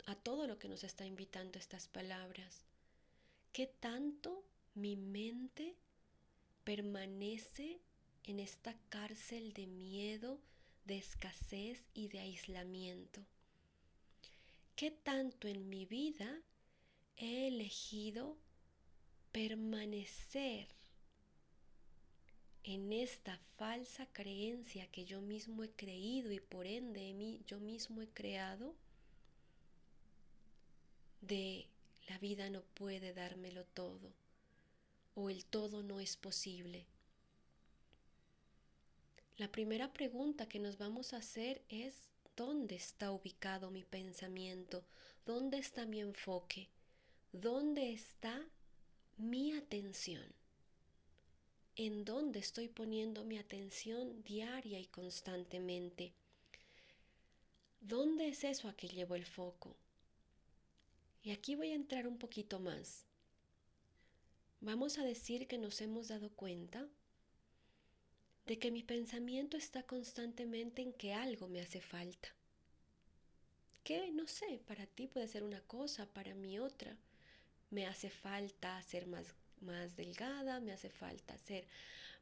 a 0.05 0.15
todo 0.15 0.47
lo 0.47 0.59
que 0.59 0.67
nos 0.67 0.83
está 0.83 1.05
invitando 1.05 1.59
estas 1.59 1.87
palabras. 1.87 2.65
¿Qué 3.53 3.67
tanto 3.67 4.43
mi 4.75 4.97
mente 4.97 5.77
permanece 6.65 7.79
en 8.27 8.39
esta 8.39 8.75
cárcel 8.89 9.53
de 9.53 9.65
miedo, 9.65 10.39
de 10.85 10.97
escasez 10.97 11.83
y 11.93 12.09
de 12.09 12.19
aislamiento? 12.19 13.25
¿Qué 14.75 14.91
tanto 14.91 15.47
en 15.47 15.69
mi 15.69 15.85
vida 15.85 16.41
he 17.15 17.47
elegido 17.47 18.37
permanecer 19.31 20.67
en 22.63 22.91
esta 22.91 23.39
falsa 23.55 24.05
creencia 24.07 24.87
que 24.91 25.05
yo 25.05 25.21
mismo 25.21 25.63
he 25.63 25.71
creído 25.71 26.31
y 26.31 26.39
por 26.39 26.67
ende 26.67 27.39
yo 27.47 27.59
mismo 27.59 28.01
he 28.01 28.09
creado 28.09 28.75
de 31.21 31.67
la 32.07 32.17
vida 32.19 32.49
no 32.49 32.61
puede 32.61 33.13
dármelo 33.13 33.65
todo 33.65 34.13
o 35.15 35.29
el 35.29 35.45
todo 35.45 35.81
no 35.81 35.99
es 35.99 36.15
posible. 36.15 36.85
La 39.37 39.51
primera 39.51 39.93
pregunta 39.93 40.49
que 40.49 40.59
nos 40.59 40.77
vamos 40.77 41.13
a 41.13 41.17
hacer 41.17 41.61
es 41.69 42.09
¿dónde 42.35 42.75
está 42.75 43.11
ubicado 43.11 43.71
mi 43.71 43.83
pensamiento? 43.83 44.83
¿Dónde 45.25 45.57
está 45.57 45.85
mi 45.85 45.99
enfoque? 45.99 46.69
¿Dónde 47.31 47.93
está 47.93 48.47
mi 49.17 49.53
atención. 49.53 50.23
¿En 51.75 52.05
dónde 52.05 52.37
estoy 52.37 52.67
poniendo 52.69 53.25
mi 53.25 53.39
atención 53.39 54.23
diaria 54.23 54.79
y 54.79 54.85
constantemente? 54.85 56.13
¿Dónde 57.81 58.27
es 58.27 58.43
eso 58.43 58.67
a 58.67 58.75
que 58.75 58.87
llevo 58.87 59.15
el 59.15 59.25
foco? 59.25 59.75
Y 61.23 61.31
aquí 61.31 61.55
voy 61.55 61.71
a 61.71 61.75
entrar 61.75 62.07
un 62.07 62.19
poquito 62.19 62.59
más. 62.59 63.05
Vamos 64.61 64.99
a 64.99 65.03
decir 65.03 65.47
que 65.47 65.57
nos 65.57 65.81
hemos 65.81 66.07
dado 66.09 66.29
cuenta 66.29 66.87
de 68.47 68.57
que 68.57 68.71
mi 68.71 68.81
pensamiento 68.81 69.57
está 69.57 69.83
constantemente 69.83 70.81
en 70.81 70.93
que 70.93 71.13
algo 71.13 71.47
me 71.47 71.61
hace 71.61 71.81
falta. 71.81 72.29
Que 73.83 74.11
no 74.11 74.27
sé, 74.27 74.59
para 74.65 74.85
ti 74.87 75.07
puede 75.07 75.27
ser 75.27 75.43
una 75.43 75.61
cosa, 75.61 76.05
para 76.07 76.33
mí 76.33 76.57
otra 76.59 76.97
me 77.69 77.85
hace 77.85 78.09
falta 78.09 78.81
ser 78.81 79.05
más, 79.07 79.35
más 79.59 79.95
delgada, 79.97 80.59
me 80.61 80.71
hace 80.71 80.89
falta 80.89 81.37
ser 81.37 81.67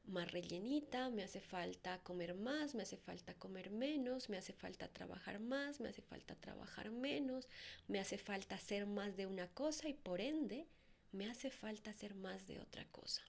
más 0.07 0.31
rellenita, 0.31 1.09
me 1.09 1.23
hace 1.23 1.39
falta 1.39 1.99
comer 1.99 2.33
más, 2.33 2.75
me 2.75 2.83
hace 2.83 2.97
falta 2.97 3.33
comer 3.35 3.69
menos, 3.69 4.29
me 4.29 4.37
hace 4.37 4.53
falta 4.53 4.87
trabajar 4.87 5.39
más, 5.39 5.79
me 5.79 5.89
hace 5.89 6.01
falta 6.01 6.35
trabajar 6.35 6.91
menos, 6.91 7.47
me 7.87 7.99
hace 7.99 8.17
falta 8.17 8.55
hacer 8.55 8.85
más 8.85 9.15
de 9.15 9.25
una 9.25 9.47
cosa 9.47 9.87
y 9.87 9.93
por 9.93 10.21
ende 10.21 10.67
me 11.11 11.29
hace 11.29 11.49
falta 11.49 11.91
hacer 11.91 12.13
más 12.15 12.47
de 12.47 12.59
otra 12.59 12.85
cosa. 12.85 13.21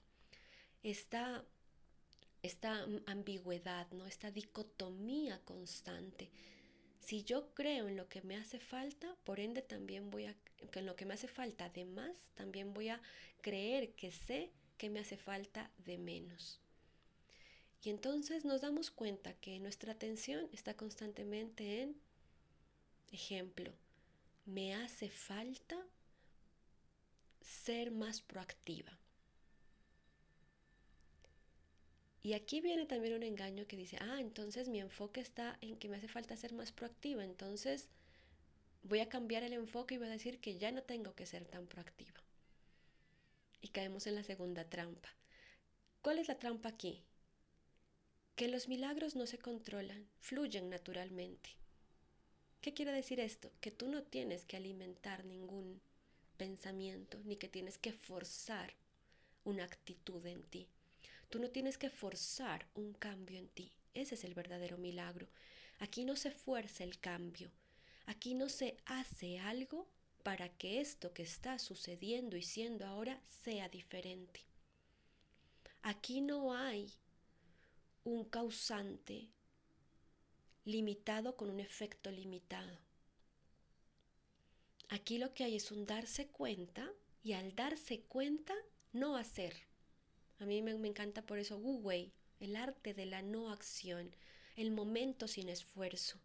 Esta, 0.82 1.44
esta 2.46 2.86
ambigüedad, 3.06 3.90
¿no? 3.92 4.06
esta 4.06 4.30
dicotomía 4.30 5.40
constante 5.44 6.30
si 7.06 7.22
yo 7.22 7.54
creo 7.54 7.86
en 7.86 7.96
lo 7.96 8.08
que 8.08 8.20
me 8.22 8.36
hace 8.36 8.58
falta, 8.58 9.14
por 9.22 9.38
ende 9.38 9.62
también 9.62 10.10
voy 10.10 10.24
a, 10.24 10.34
en 10.72 10.86
lo 10.86 10.96
que 10.96 11.06
me 11.06 11.14
hace 11.14 11.28
falta 11.28 11.68
de 11.68 11.84
más, 11.84 12.16
también 12.34 12.74
voy 12.74 12.88
a 12.88 13.00
creer 13.42 13.94
que 13.94 14.10
sé 14.10 14.50
que 14.76 14.90
me 14.90 14.98
hace 14.98 15.16
falta 15.16 15.70
de 15.78 15.98
menos. 15.98 16.60
Y 17.84 17.90
entonces 17.90 18.44
nos 18.44 18.60
damos 18.60 18.90
cuenta 18.90 19.34
que 19.34 19.60
nuestra 19.60 19.92
atención 19.92 20.48
está 20.52 20.74
constantemente 20.74 21.82
en 21.82 21.96
Ejemplo, 23.12 23.72
me 24.44 24.74
hace 24.74 25.08
falta 25.08 25.80
ser 27.40 27.92
más 27.92 28.20
proactiva. 28.20 28.98
Y 32.26 32.34
aquí 32.34 32.60
viene 32.60 32.86
también 32.86 33.14
un 33.14 33.22
engaño 33.22 33.68
que 33.68 33.76
dice, 33.76 33.98
ah, 34.00 34.16
entonces 34.18 34.68
mi 34.68 34.80
enfoque 34.80 35.20
está 35.20 35.58
en 35.60 35.76
que 35.76 35.88
me 35.88 35.96
hace 35.96 36.08
falta 36.08 36.36
ser 36.36 36.54
más 36.54 36.72
proactiva, 36.72 37.22
entonces 37.22 37.88
voy 38.82 38.98
a 38.98 39.08
cambiar 39.08 39.44
el 39.44 39.52
enfoque 39.52 39.94
y 39.94 39.98
voy 39.98 40.08
a 40.08 40.10
decir 40.10 40.40
que 40.40 40.58
ya 40.58 40.72
no 40.72 40.82
tengo 40.82 41.14
que 41.14 41.24
ser 41.24 41.44
tan 41.44 41.68
proactiva. 41.68 42.20
Y 43.60 43.68
caemos 43.68 44.08
en 44.08 44.16
la 44.16 44.24
segunda 44.24 44.68
trampa. 44.68 45.08
¿Cuál 46.02 46.18
es 46.18 46.26
la 46.26 46.36
trampa 46.36 46.68
aquí? 46.68 47.04
Que 48.34 48.48
los 48.48 48.66
milagros 48.66 49.14
no 49.14 49.28
se 49.28 49.38
controlan, 49.38 50.08
fluyen 50.18 50.68
naturalmente. 50.68 51.50
¿Qué 52.60 52.74
quiere 52.74 52.90
decir 52.90 53.20
esto? 53.20 53.52
Que 53.60 53.70
tú 53.70 53.86
no 53.86 54.02
tienes 54.02 54.44
que 54.44 54.56
alimentar 54.56 55.24
ningún 55.24 55.80
pensamiento, 56.36 57.20
ni 57.22 57.36
que 57.36 57.48
tienes 57.48 57.78
que 57.78 57.92
forzar 57.92 58.74
una 59.44 59.62
actitud 59.62 60.26
en 60.26 60.42
ti. 60.42 60.66
Tú 61.28 61.38
no 61.38 61.50
tienes 61.50 61.78
que 61.78 61.90
forzar 61.90 62.66
un 62.74 62.92
cambio 62.92 63.38
en 63.38 63.48
ti. 63.48 63.72
Ese 63.94 64.14
es 64.14 64.24
el 64.24 64.34
verdadero 64.34 64.78
milagro. 64.78 65.28
Aquí 65.78 66.04
no 66.04 66.16
se 66.16 66.30
fuerza 66.30 66.84
el 66.84 66.98
cambio. 66.98 67.50
Aquí 68.06 68.34
no 68.34 68.48
se 68.48 68.76
hace 68.86 69.38
algo 69.38 69.88
para 70.22 70.48
que 70.48 70.80
esto 70.80 71.12
que 71.12 71.22
está 71.22 71.58
sucediendo 71.58 72.36
y 72.36 72.42
siendo 72.42 72.86
ahora 72.86 73.20
sea 73.28 73.68
diferente. 73.68 74.40
Aquí 75.82 76.20
no 76.20 76.54
hay 76.54 76.92
un 78.04 78.24
causante 78.24 79.28
limitado 80.64 81.36
con 81.36 81.50
un 81.50 81.60
efecto 81.60 82.10
limitado. 82.10 82.78
Aquí 84.88 85.18
lo 85.18 85.34
que 85.34 85.44
hay 85.44 85.56
es 85.56 85.70
un 85.72 85.86
darse 85.86 86.28
cuenta 86.28 86.92
y 87.22 87.32
al 87.32 87.54
darse 87.54 88.02
cuenta 88.02 88.54
no 88.92 89.16
hacer. 89.16 89.65
A 90.38 90.44
mí 90.44 90.60
me, 90.60 90.72
encanta 90.72 91.22
por 91.22 91.38
eso 91.38 91.56
Wu 91.56 91.78
Wei, 91.78 92.12
el 92.40 92.56
arte 92.56 92.92
de 92.92 93.06
la 93.06 93.22
no 93.22 93.50
acción, 93.50 94.14
el 94.56 94.70
momento 94.70 95.28
sin 95.28 95.48
esfuerzo. 95.48 96.18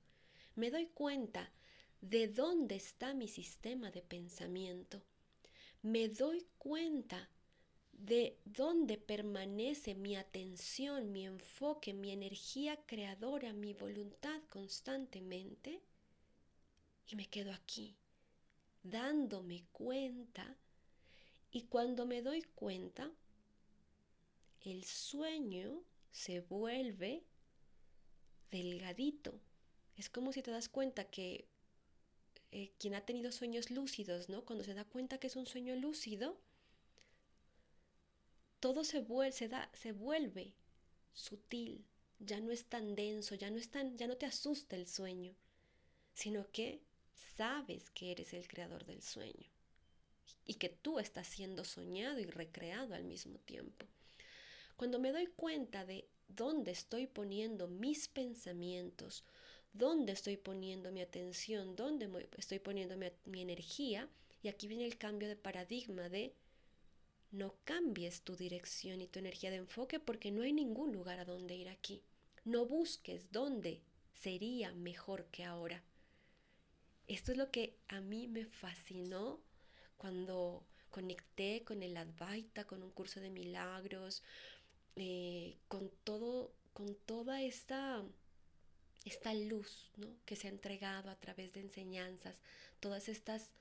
Me 0.56 0.70
doy 0.70 0.88
cuenta 0.88 1.52
de 2.02 2.28
dónde 2.28 2.76
está 2.76 3.14
mi 3.14 3.28
sistema 3.28 3.90
de 3.90 4.02
pensamiento. 4.02 5.02
Me 5.82 6.10
doy 6.10 6.46
cuenta 6.58 7.30
de 7.94 8.38
dónde 8.44 8.98
permanece 8.98 9.96
mi 9.96 10.16
atención, 10.16 11.12
mi 11.12 11.26
enfoque, 11.26 11.94
mi 11.94 12.12
energía 12.12 12.78
creadora, 12.86 13.54
mi 13.54 13.74
voluntad 13.74 14.42
constantemente. 14.50 15.80
Y 17.08 17.16
me 17.16 17.30
quedo 17.30 17.54
aquí, 17.54 17.96
dándome 18.84 19.64
cuenta. 19.72 20.58
Y 21.52 21.64
cuando 21.64 22.06
me 22.06 22.22
doy 22.22 22.42
cuenta, 22.56 23.12
el 24.64 24.84
sueño 24.84 25.84
se 26.12 26.42
vuelve 26.42 27.24
delgadito. 28.52 29.40
Es 29.96 30.10
como 30.10 30.34
si 30.34 30.42
te 30.42 30.52
das 30.52 30.70
cuenta 30.70 31.10
que 31.10 31.48
eh, 32.52 32.74
quien 32.80 32.96
ha 32.96 33.06
tenido 33.06 33.32
sueños 33.32 33.72
lúcidos, 33.72 34.30
¿no? 34.30 34.46
Cuando 34.46 34.64
se 34.64 34.74
da 34.74 34.86
cuenta 34.86 35.20
que 35.20 35.28
es 35.28 35.36
un 35.36 35.48
sueño 35.48 35.76
lúcido, 35.76 36.40
todo 38.60 38.84
se 38.84 39.04
se 39.74 39.92
vuelve 39.94 40.54
sutil, 41.14 41.86
ya 42.20 42.40
no 42.40 42.52
es 42.52 42.66
tan 42.66 42.96
denso, 42.96 43.36
ya 43.36 43.50
no, 43.50 43.58
es 43.58 43.72
tan, 43.72 43.98
ya 43.98 44.08
no 44.08 44.18
te 44.18 44.26
asusta 44.26 44.76
el 44.76 44.88
sueño, 44.88 45.36
sino 46.14 46.50
que 46.52 46.84
sabes 47.38 47.90
que 47.90 48.12
eres 48.12 48.34
el 48.34 48.48
creador 48.48 48.86
del 48.86 49.02
sueño 49.02 49.50
y 50.46 50.56
que 50.56 50.70
tú 50.70 51.00
estás 51.00 51.28
siendo 51.28 51.64
soñado 51.64 52.20
y 52.20 52.26
recreado 52.26 52.94
al 52.94 53.04
mismo 53.04 53.40
tiempo. 53.40 53.88
Cuando 54.82 54.98
me 54.98 55.12
doy 55.12 55.28
cuenta 55.28 55.86
de 55.86 56.10
dónde 56.28 56.72
estoy 56.72 57.06
poniendo 57.06 57.68
mis 57.68 58.08
pensamientos, 58.08 59.24
dónde 59.74 60.12
estoy 60.12 60.38
poniendo 60.38 60.92
mi 60.92 61.02
atención, 61.02 61.76
dónde 61.76 62.10
estoy 62.40 62.58
poniendo 62.58 62.98
mi, 62.98 63.42
energía, 63.44 64.10
y 64.42 64.48
aquí 64.48 64.68
viene 64.68 64.86
el 64.86 64.98
cambio 64.98 65.28
de 65.28 65.36
paradigma 65.36 66.10
de 66.10 66.34
no 67.30 67.54
cambies 67.64 68.24
tu 68.24 68.36
dirección 68.36 69.02
y 69.02 69.08
tu 69.08 69.20
energía 69.20 69.52
de 69.52 69.58
enfoque 69.58 70.00
porque 70.00 70.32
no 70.32 70.42
hay 70.42 70.52
ningún 70.52 70.92
lugar 70.92 71.20
a 71.20 71.26
donde 71.26 71.54
ir 71.54 71.70
aquí. 71.70 72.02
No 72.44 72.66
busques 72.66 73.32
dónde 73.32 73.84
sería 74.16 74.74
mejor 74.74 75.28
que 75.28 75.44
ahora. 75.44 75.84
Esto 77.08 77.32
es 77.32 77.38
lo 77.38 77.52
que 77.52 77.78
a 77.88 78.02
mí 78.02 78.28
me 78.28 78.48
fascinó 78.48 79.42
cuando 79.98 80.66
conecté 80.92 81.64
con 81.64 81.82
el 81.82 81.98
Advaita, 81.98 82.66
con 82.66 82.84
un 82.84 82.92
curso 82.92 83.20
de 83.20 83.32
milagros, 83.32 84.22
eh, 84.96 85.58
con 85.68 85.90
todo, 86.04 86.52
con 86.74 86.96
toda 86.96 87.42
esta, 87.42 88.04
esta 89.06 89.34
luz 89.34 89.92
que 90.26 90.36
se 90.36 90.48
ha 90.48 90.52
entregado 90.52 91.10
a 91.10 91.16
través 91.16 91.54
de 91.54 91.62
enseñanzas, 91.62 92.40
todas 92.80 93.10
estas 93.10 93.52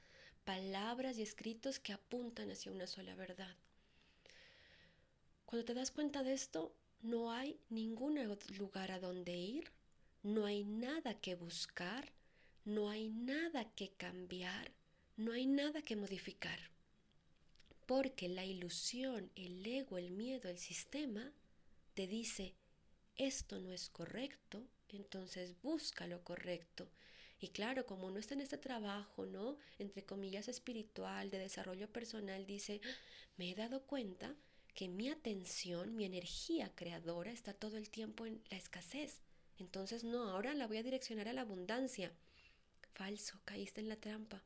palabras 0.44 1.18
y 1.18 1.22
escritos 1.22 1.78
que 1.78 1.92
apuntan 1.92 2.50
hacia 2.50 2.72
una 2.72 2.86
sola 2.86 3.14
verdad. 3.14 3.56
Cuando 5.46 5.64
te 5.64 5.74
das 5.74 5.90
cuenta 5.90 6.22
de 6.22 6.32
esto, 6.32 6.74
no 7.02 7.32
hay 7.32 7.58
ningún 7.70 8.18
lugar 8.58 8.92
a 8.92 9.00
donde 9.00 9.36
ir, 9.36 9.70
no 10.22 10.46
hay 10.46 10.64
nada 10.64 11.14
que 11.14 11.34
buscar, 11.34 12.12
no 12.64 12.90
hay 12.90 13.08
nada 13.08 13.64
que 13.74 13.90
cambiar, 13.90 14.70
no 15.16 15.32
hay 15.32 15.46
nada 15.46 15.82
que 15.82 15.96
modificar 15.96 16.70
porque 17.90 18.28
la 18.28 18.44
ilusión, 18.44 19.32
el 19.34 19.66
ego, 19.66 19.98
el 19.98 20.12
miedo, 20.12 20.48
el 20.48 20.58
sistema 20.58 21.32
te 21.94 22.06
dice, 22.06 22.54
esto 23.16 23.58
no 23.58 23.72
es 23.72 23.88
correcto, 23.88 24.64
entonces 24.90 25.60
busca 25.60 26.06
lo 26.06 26.22
correcto. 26.22 26.88
Y 27.40 27.48
claro, 27.48 27.86
como 27.86 28.12
no 28.12 28.20
está 28.20 28.34
en 28.34 28.42
este 28.42 28.58
trabajo, 28.58 29.26
¿no? 29.26 29.58
Entre 29.80 30.04
comillas 30.04 30.46
espiritual, 30.46 31.30
de 31.30 31.40
desarrollo 31.40 31.92
personal, 31.92 32.46
dice, 32.46 32.80
me 33.36 33.50
he 33.50 33.56
dado 33.56 33.82
cuenta 33.82 34.36
que 34.72 34.86
mi 34.86 35.08
atención, 35.08 35.96
mi 35.96 36.04
energía 36.04 36.70
creadora 36.76 37.32
está 37.32 37.54
todo 37.54 37.76
el 37.76 37.90
tiempo 37.90 38.24
en 38.24 38.40
la 38.50 38.56
escasez. 38.56 39.20
Entonces, 39.58 40.04
no, 40.04 40.30
ahora 40.30 40.54
la 40.54 40.68
voy 40.68 40.76
a 40.76 40.84
direccionar 40.84 41.26
a 41.26 41.32
la 41.32 41.40
abundancia. 41.40 42.12
Falso, 42.94 43.40
caíste 43.44 43.80
en 43.80 43.88
la 43.88 43.96
trampa. 43.96 44.44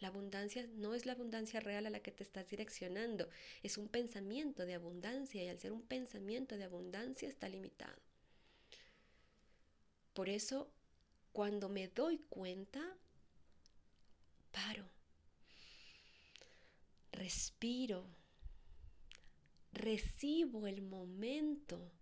La 0.00 0.08
abundancia 0.08 0.66
no 0.74 0.94
es 0.94 1.06
la 1.06 1.12
abundancia 1.12 1.60
real 1.60 1.86
a 1.86 1.90
la 1.90 2.00
que 2.00 2.10
te 2.10 2.24
estás 2.24 2.48
direccionando, 2.48 3.28
es 3.62 3.78
un 3.78 3.88
pensamiento 3.88 4.66
de 4.66 4.74
abundancia 4.74 5.42
y 5.42 5.48
al 5.48 5.60
ser 5.60 5.72
un 5.72 5.82
pensamiento 5.82 6.56
de 6.56 6.64
abundancia 6.64 7.28
está 7.28 7.48
limitado. 7.48 8.00
Por 10.12 10.28
eso, 10.28 10.70
cuando 11.32 11.68
me 11.68 11.88
doy 11.88 12.18
cuenta, 12.28 12.96
paro, 14.52 14.88
respiro, 17.12 18.06
recibo 19.72 20.66
el 20.66 20.82
momento, 20.82 21.92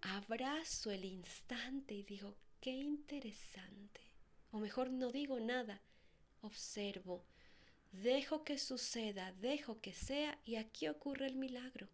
abrazo 0.00 0.90
el 0.90 1.04
instante 1.04 1.94
y 1.94 2.02
digo, 2.02 2.36
qué 2.60 2.70
interesante. 2.70 4.00
O 4.50 4.58
mejor, 4.58 4.90
no 4.90 5.10
digo 5.12 5.38
nada, 5.38 5.82
observo, 6.42 7.24
dejo 7.92 8.44
que 8.44 8.58
suceda, 8.58 9.32
dejo 9.32 9.80
que 9.80 9.92
sea 9.92 10.38
y 10.44 10.56
aquí 10.56 10.88
ocurre 10.88 11.26
el 11.26 11.36
milagro. 11.36 11.88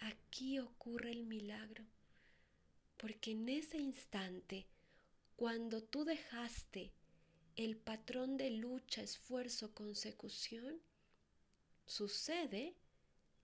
Aquí 0.00 0.58
ocurre 0.58 1.12
el 1.12 1.24
milagro. 1.24 1.84
Porque 2.96 3.32
en 3.32 3.48
ese 3.48 3.78
instante, 3.78 4.66
cuando 5.36 5.82
tú 5.82 6.04
dejaste 6.04 6.92
el 7.56 7.76
patrón 7.76 8.36
de 8.36 8.50
lucha, 8.50 9.02
esfuerzo, 9.02 9.72
consecución, 9.74 10.80
sucede 11.86 12.74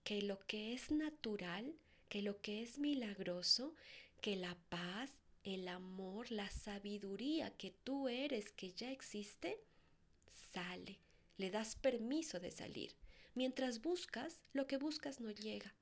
que 0.03 0.21
lo 0.21 0.39
que 0.47 0.73
es 0.73 0.91
natural, 0.91 1.73
que 2.09 2.21
lo 2.21 2.41
que 2.41 2.61
es 2.61 2.77
milagroso, 2.77 3.75
que 4.19 4.35
la 4.35 4.55
paz, 4.69 5.11
el 5.43 5.67
amor, 5.67 6.31
la 6.31 6.49
sabiduría 6.49 7.55
que 7.57 7.71
tú 7.83 8.07
eres, 8.09 8.51
que 8.51 8.73
ya 8.73 8.91
existe, 8.91 9.59
sale, 10.33 10.99
le 11.37 11.49
das 11.49 11.75
permiso 11.75 12.39
de 12.39 12.51
salir. 12.51 12.95
Mientras 13.33 13.81
buscas, 13.81 14.41
lo 14.53 14.67
que 14.67 14.77
buscas 14.77 15.19
no 15.19 15.31
llega, 15.31 15.73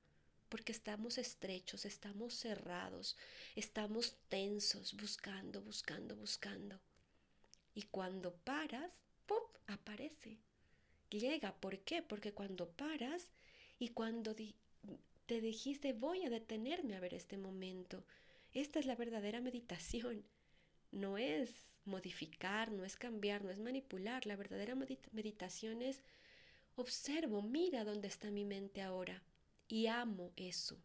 porque 0.48 0.72
estamos 0.72 1.18
estrechos, 1.18 1.84
estamos 1.84 2.34
cerrados, 2.34 3.16
estamos 3.56 4.16
tensos, 4.28 4.94
buscando, 4.94 5.62
buscando, 5.62 6.16
buscando. 6.16 6.80
Y 7.74 7.82
cuando 7.82 8.34
paras, 8.34 8.92
¡pum!, 9.26 9.42
aparece. 9.66 10.38
Llega, 11.10 11.54
¿por 11.60 11.80
qué? 11.80 12.02
Porque 12.02 12.32
cuando 12.32 12.70
paras 12.70 13.30
y 13.78 13.88
cuando 13.88 14.34
te 14.34 15.40
dijiste 15.40 15.92
voy 15.92 16.24
a 16.24 16.30
detenerme 16.30 16.96
a 16.96 17.00
ver 17.00 17.14
este 17.14 17.36
momento, 17.36 18.04
esta 18.52 18.78
es 18.78 18.86
la 18.86 18.96
verdadera 18.96 19.40
meditación. 19.40 20.24
No 20.90 21.18
es 21.18 21.69
modificar, 21.84 22.70
no 22.70 22.84
es 22.84 22.96
cambiar, 22.96 23.44
no 23.44 23.50
es 23.50 23.58
manipular. 23.58 24.26
La 24.26 24.36
verdadera 24.36 24.74
meditación 25.12 25.82
es 25.82 26.02
observo, 26.76 27.42
mira 27.42 27.84
dónde 27.84 28.08
está 28.08 28.30
mi 28.30 28.44
mente 28.44 28.82
ahora 28.82 29.22
y 29.68 29.86
amo 29.86 30.32
eso. 30.36 30.76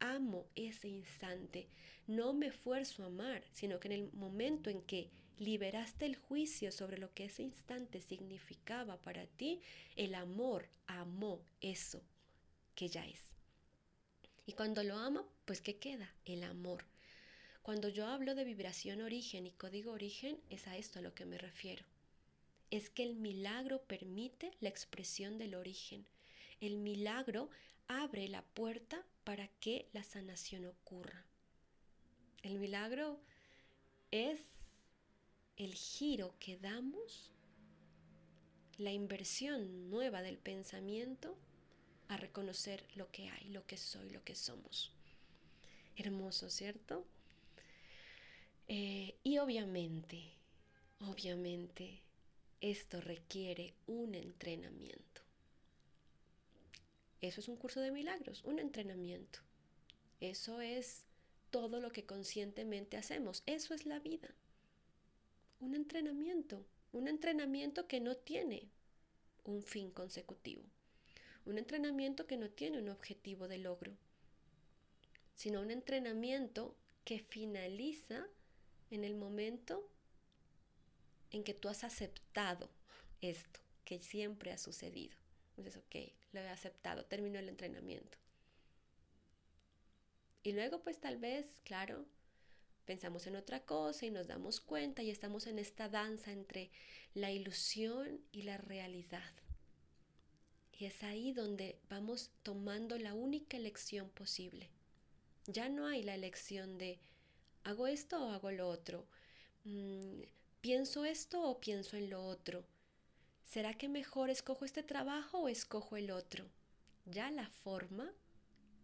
Amo 0.00 0.46
ese 0.56 0.88
instante. 0.88 1.68
No 2.06 2.32
me 2.32 2.48
esfuerzo 2.48 3.04
a 3.04 3.06
amar, 3.06 3.44
sino 3.52 3.78
que 3.78 3.88
en 3.88 3.92
el 3.92 4.12
momento 4.12 4.68
en 4.68 4.82
que 4.82 5.10
liberaste 5.38 6.06
el 6.06 6.16
juicio 6.16 6.72
sobre 6.72 6.98
lo 6.98 7.12
que 7.14 7.26
ese 7.26 7.42
instante 7.42 8.00
significaba 8.00 9.00
para 9.00 9.26
ti, 9.26 9.60
el 9.96 10.14
amor 10.14 10.68
amó 10.86 11.40
eso 11.60 12.02
que 12.74 12.88
ya 12.88 13.06
es. 13.06 13.30
Y 14.46 14.52
cuando 14.54 14.82
lo 14.82 14.96
amo, 14.96 15.28
pues 15.44 15.60
¿qué 15.60 15.76
queda? 15.78 16.12
El 16.24 16.42
amor. 16.42 16.84
Cuando 17.62 17.88
yo 17.88 18.08
hablo 18.08 18.34
de 18.34 18.42
vibración 18.42 19.02
origen 19.02 19.46
y 19.46 19.52
código 19.52 19.92
origen, 19.92 20.40
es 20.50 20.66
a 20.66 20.76
esto 20.76 20.98
a 20.98 21.02
lo 21.02 21.14
que 21.14 21.24
me 21.24 21.38
refiero. 21.38 21.84
Es 22.72 22.90
que 22.90 23.04
el 23.04 23.14
milagro 23.14 23.82
permite 23.84 24.50
la 24.60 24.68
expresión 24.68 25.38
del 25.38 25.54
origen. 25.54 26.04
El 26.60 26.78
milagro 26.78 27.50
abre 27.86 28.26
la 28.26 28.42
puerta 28.42 29.06
para 29.22 29.46
que 29.46 29.88
la 29.92 30.02
sanación 30.02 30.66
ocurra. 30.66 31.24
El 32.42 32.58
milagro 32.58 33.20
es 34.10 34.40
el 35.56 35.74
giro 35.74 36.34
que 36.40 36.56
damos, 36.56 37.32
la 38.76 38.90
inversión 38.90 39.88
nueva 39.88 40.22
del 40.22 40.38
pensamiento 40.38 41.38
a 42.08 42.16
reconocer 42.16 42.84
lo 42.96 43.08
que 43.12 43.28
hay, 43.28 43.50
lo 43.50 43.64
que 43.66 43.76
soy, 43.76 44.10
lo 44.10 44.24
que 44.24 44.34
somos. 44.34 44.92
Hermoso, 45.94 46.50
¿cierto? 46.50 47.06
Eh, 48.74 49.18
y 49.22 49.36
obviamente, 49.36 50.32
obviamente, 51.00 52.00
esto 52.62 53.02
requiere 53.02 53.74
un 53.86 54.14
entrenamiento. 54.14 55.20
Eso 57.20 57.40
es 57.42 57.48
un 57.48 57.56
curso 57.56 57.80
de 57.80 57.90
milagros, 57.90 58.42
un 58.44 58.58
entrenamiento. 58.58 59.40
Eso 60.20 60.62
es 60.62 61.04
todo 61.50 61.80
lo 61.80 61.92
que 61.92 62.06
conscientemente 62.06 62.96
hacemos. 62.96 63.42
Eso 63.44 63.74
es 63.74 63.84
la 63.84 63.98
vida. 63.98 64.34
Un 65.60 65.74
entrenamiento. 65.74 66.64
Un 66.92 67.08
entrenamiento 67.08 67.86
que 67.86 68.00
no 68.00 68.16
tiene 68.16 68.70
un 69.44 69.62
fin 69.62 69.90
consecutivo. 69.90 70.62
Un 71.44 71.58
entrenamiento 71.58 72.26
que 72.26 72.38
no 72.38 72.48
tiene 72.48 72.78
un 72.78 72.88
objetivo 72.88 73.48
de 73.48 73.58
logro, 73.58 73.92
sino 75.34 75.60
un 75.60 75.70
entrenamiento 75.70 76.74
que 77.04 77.18
finaliza 77.18 78.28
en 78.92 79.04
el 79.04 79.14
momento 79.14 79.88
en 81.30 81.44
que 81.44 81.54
tú 81.54 81.68
has 81.68 81.82
aceptado 81.82 82.70
esto 83.20 83.60
que 83.84 84.00
siempre 84.00 84.52
ha 84.52 84.58
sucedido. 84.58 85.16
Entonces, 85.56 85.82
ok, 85.82 86.12
lo 86.32 86.40
he 86.40 86.48
aceptado, 86.48 87.04
terminó 87.04 87.38
el 87.38 87.48
entrenamiento. 87.48 88.18
Y 90.42 90.52
luego, 90.52 90.82
pues 90.82 91.00
tal 91.00 91.18
vez, 91.18 91.60
claro, 91.64 92.04
pensamos 92.84 93.26
en 93.26 93.36
otra 93.36 93.60
cosa 93.64 94.06
y 94.06 94.10
nos 94.10 94.26
damos 94.26 94.60
cuenta 94.60 95.02
y 95.02 95.10
estamos 95.10 95.46
en 95.46 95.58
esta 95.58 95.88
danza 95.88 96.32
entre 96.32 96.70
la 97.14 97.30
ilusión 97.30 98.20
y 98.32 98.42
la 98.42 98.58
realidad. 98.58 99.32
Y 100.72 100.86
es 100.86 101.02
ahí 101.02 101.32
donde 101.32 101.78
vamos 101.88 102.32
tomando 102.42 102.98
la 102.98 103.14
única 103.14 103.56
elección 103.56 104.10
posible. 104.10 104.68
Ya 105.46 105.68
no 105.68 105.86
hay 105.86 106.02
la 106.02 106.14
elección 106.14 106.78
de 106.78 106.98
¿Hago 107.64 107.86
esto 107.86 108.26
o 108.26 108.30
hago 108.30 108.50
lo 108.50 108.68
otro? 108.68 109.06
Mm, 109.64 110.22
¿Pienso 110.60 111.04
esto 111.04 111.42
o 111.42 111.60
pienso 111.60 111.96
en 111.96 112.10
lo 112.10 112.24
otro? 112.24 112.64
¿Será 113.44 113.74
que 113.74 113.88
mejor 113.88 114.30
escojo 114.30 114.64
este 114.64 114.82
trabajo 114.82 115.38
o 115.40 115.48
escojo 115.48 115.96
el 115.96 116.10
otro? 116.10 116.46
Ya 117.04 117.30
la 117.30 117.48
forma, 117.48 118.10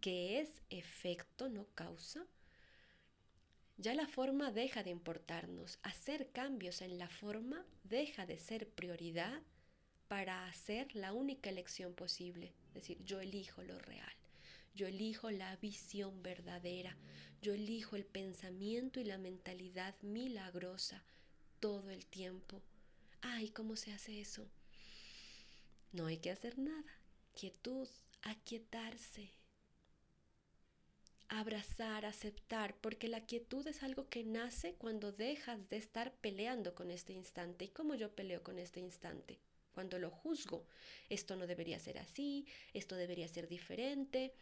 que 0.01 0.39
es 0.39 0.49
efecto, 0.69 1.49
no 1.49 1.65
causa, 1.75 2.25
ya 3.77 3.95
la 3.95 4.07
forma 4.07 4.51
deja 4.51 4.83
de 4.83 4.89
importarnos. 4.89 5.79
Hacer 5.83 6.31
cambios 6.31 6.81
en 6.81 6.99
la 6.99 7.07
forma 7.07 7.65
deja 7.83 8.25
de 8.25 8.37
ser 8.37 8.69
prioridad 8.69 9.41
para 10.09 10.45
hacer 10.47 10.93
la 10.95 11.13
única 11.13 11.49
elección 11.49 11.93
posible. 11.93 12.53
Es 12.67 12.73
decir, 12.73 13.03
yo 13.05 13.21
elijo 13.21 13.63
lo 13.63 13.79
real. 13.79 14.18
Yo 14.75 14.87
elijo 14.87 15.31
la 15.31 15.55
visión 15.57 16.21
verdadera. 16.23 16.97
Yo 17.41 17.53
elijo 17.53 17.95
el 17.95 18.05
pensamiento 18.05 18.99
y 18.99 19.03
la 19.05 19.17
mentalidad 19.17 19.95
milagrosa 20.01 21.03
todo 21.59 21.89
el 21.89 22.05
tiempo. 22.05 22.61
Ay, 23.21 23.49
¿cómo 23.49 23.75
se 23.75 23.91
hace 23.91 24.21
eso? 24.21 24.49
No 25.91 26.05
hay 26.05 26.17
que 26.17 26.31
hacer 26.31 26.57
nada. 26.57 26.99
Quietud, 27.33 27.87
aquietarse. 28.21 29.31
Abrazar, 31.27 32.05
aceptar, 32.05 32.75
porque 32.81 33.07
la 33.07 33.25
quietud 33.25 33.67
es 33.67 33.83
algo 33.83 34.09
que 34.09 34.23
nace 34.23 34.73
cuando 34.75 35.11
dejas 35.11 35.69
de 35.69 35.77
estar 35.77 36.13
peleando 36.15 36.73
con 36.73 36.91
este 36.91 37.13
instante. 37.13 37.65
¿Y 37.65 37.69
cómo 37.69 37.95
yo 37.95 38.15
peleo 38.15 38.43
con 38.43 38.57
este 38.57 38.79
instante? 38.79 39.39
Cuando 39.73 39.99
lo 39.99 40.09
juzgo. 40.09 40.65
Esto 41.07 41.35
no 41.35 41.45
debería 41.45 41.79
ser 41.79 41.99
así, 41.99 42.47
esto 42.73 42.95
debería 42.95 43.27
ser 43.27 43.47
diferente. 43.47 44.33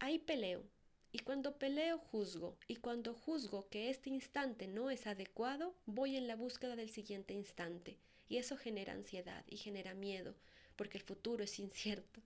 Ahí 0.00 0.18
peleo, 0.18 0.64
y 1.12 1.18
cuando 1.20 1.58
peleo, 1.58 1.98
juzgo. 1.98 2.56
Y 2.68 2.76
cuando 2.76 3.14
juzgo 3.14 3.68
que 3.68 3.90
este 3.90 4.10
instante 4.10 4.68
no 4.68 4.90
es 4.90 5.06
adecuado, 5.06 5.74
voy 5.86 6.16
en 6.16 6.26
la 6.26 6.36
búsqueda 6.36 6.76
del 6.76 6.90
siguiente 6.90 7.34
instante. 7.34 7.98
Y 8.28 8.36
eso 8.36 8.56
genera 8.56 8.92
ansiedad 8.92 9.44
y 9.48 9.56
genera 9.56 9.94
miedo, 9.94 10.36
porque 10.76 10.98
el 10.98 11.04
futuro 11.04 11.42
es 11.42 11.58
incierto. 11.58 12.20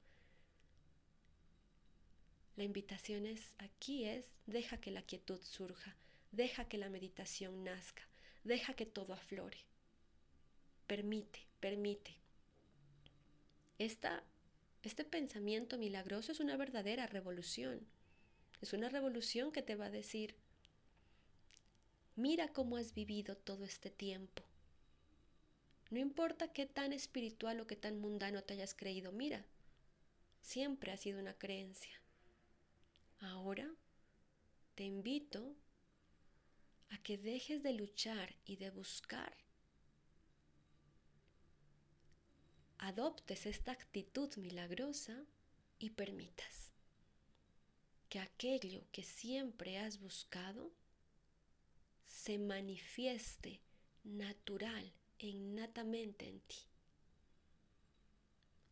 La 2.56 2.64
invitación 2.64 3.26
es 3.26 3.54
aquí 3.58 4.04
es, 4.04 4.26
deja 4.46 4.80
que 4.80 4.90
la 4.90 5.02
quietud 5.02 5.40
surja, 5.42 5.96
deja 6.30 6.68
que 6.68 6.78
la 6.78 6.90
meditación 6.90 7.64
nazca, 7.64 8.06
deja 8.44 8.74
que 8.74 8.86
todo 8.86 9.14
aflore. 9.14 9.58
Permite, 10.86 11.40
permite. 11.58 12.14
Esta, 13.78 14.22
este 14.84 15.04
pensamiento 15.04 15.78
milagroso 15.78 16.32
es 16.32 16.40
una 16.40 16.56
verdadera 16.56 17.06
revolución. 17.06 17.80
Es 18.60 18.72
una 18.72 18.88
revolución 18.88 19.52
que 19.52 19.62
te 19.62 19.76
va 19.76 19.86
a 19.86 19.90
decir, 19.90 20.36
mira 22.16 22.52
cómo 22.52 22.76
has 22.76 22.94
vivido 22.94 23.36
todo 23.36 23.64
este 23.64 23.90
tiempo. 23.90 24.42
No 25.90 25.98
importa 26.00 26.52
qué 26.52 26.66
tan 26.66 26.92
espiritual 26.92 27.60
o 27.60 27.66
qué 27.66 27.76
tan 27.76 27.98
mundano 27.98 28.42
te 28.42 28.54
hayas 28.54 28.74
creído, 28.74 29.12
mira, 29.12 29.44
siempre 30.40 30.92
ha 30.92 30.96
sido 30.96 31.20
una 31.20 31.34
creencia. 31.34 32.00
Ahora 33.20 33.70
te 34.74 34.84
invito 34.84 35.54
a 36.90 36.98
que 36.98 37.16
dejes 37.16 37.62
de 37.62 37.72
luchar 37.72 38.34
y 38.44 38.56
de 38.56 38.70
buscar. 38.70 39.43
Adoptes 42.84 43.46
esta 43.46 43.72
actitud 43.72 44.36
milagrosa 44.36 45.24
y 45.78 45.88
permitas 45.88 46.70
que 48.10 48.18
aquello 48.18 48.84
que 48.92 49.02
siempre 49.02 49.78
has 49.78 49.98
buscado 49.98 50.70
se 52.06 52.38
manifieste 52.38 53.62
natural 54.04 54.92
e 55.18 55.28
innatamente 55.28 56.28
en 56.28 56.40
ti. 56.40 56.58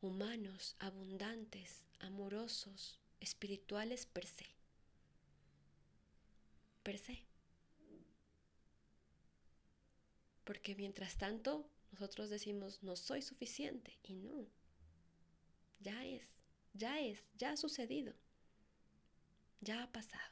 Humanos, 0.03 0.77
abundantes, 0.79 1.83
amorosos, 1.99 3.01
espirituales 3.19 4.05
per 4.05 4.27
se. 4.27 4.45
Per 6.83 6.99
se. 6.99 7.25
Porque 10.45 10.75
mientras 10.75 11.17
tanto 11.17 11.72
nosotros 11.93 12.29
decimos 12.29 12.83
no 12.83 12.97
soy 12.97 13.23
suficiente 13.23 13.99
y 14.03 14.15
no. 14.15 14.49
Ya 15.81 16.05
es, 16.05 16.35
ya 16.75 17.01
es, 17.01 17.25
ya 17.37 17.53
ha 17.53 17.57
sucedido 17.57 18.15
ya 19.63 19.85
ha 19.85 19.93
pasado. 19.93 20.23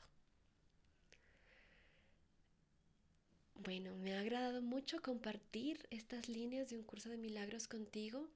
Bueno, 3.55 3.95
me 3.97 4.15
ha 4.15 4.21
agradado 4.21 4.61
mucho 4.61 5.01
compartir 5.01 5.87
estas 5.91 6.29
líneas 6.29 6.69
de 6.69 6.77
un 6.77 6.83
curso 6.83 7.09
de 7.09 7.17
milagros 7.17 7.69
contigo. 7.69 8.29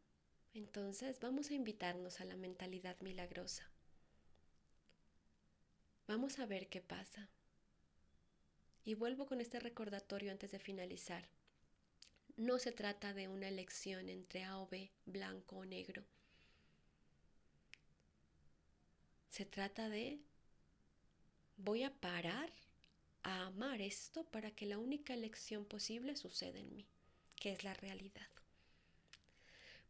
Entonces 0.55 1.19
vamos 1.19 1.51
a 1.51 1.55
invitarnos 1.55 2.21
a 2.21 2.25
la 2.25 2.37
mentalidad 2.37 3.01
milagrosa. 3.01 3.69
Vamos 6.07 6.39
a 6.39 6.47
ver 6.47 6.69
qué 6.69 6.81
pasa. 6.81 7.29
Y 8.85 8.95
vuelvo 8.95 9.27
con 9.27 9.41
este 9.41 9.59
recordatorio 9.59 10.31
antes 10.31 10.53
de 10.53 10.59
finalizar. 10.59 11.27
No 12.37 12.59
se 12.59 12.73
trata 12.73 13.15
de 13.15 13.29
una 13.29 13.49
elección 13.49 14.09
entre 14.09 14.43
A 14.43 14.59
o 14.59 14.67
B, 14.69 14.91
blanco 15.07 15.59
o 15.59 15.65
negro. 15.65 16.05
Se 19.31 19.45
trata 19.45 19.89
de 19.89 20.19
voy 21.57 21.85
a 21.85 21.93
parar 21.93 22.53
a 23.23 23.47
amar 23.47 23.81
esto 23.81 24.25
para 24.25 24.51
que 24.51 24.67
la 24.67 24.79
única 24.79 25.15
elección 25.15 25.65
posible 25.65 26.17
suceda 26.17 26.59
en 26.59 26.75
mí, 26.75 26.87
que 27.37 27.53
es 27.53 27.63
la 27.63 27.75
realidad. 27.75 28.29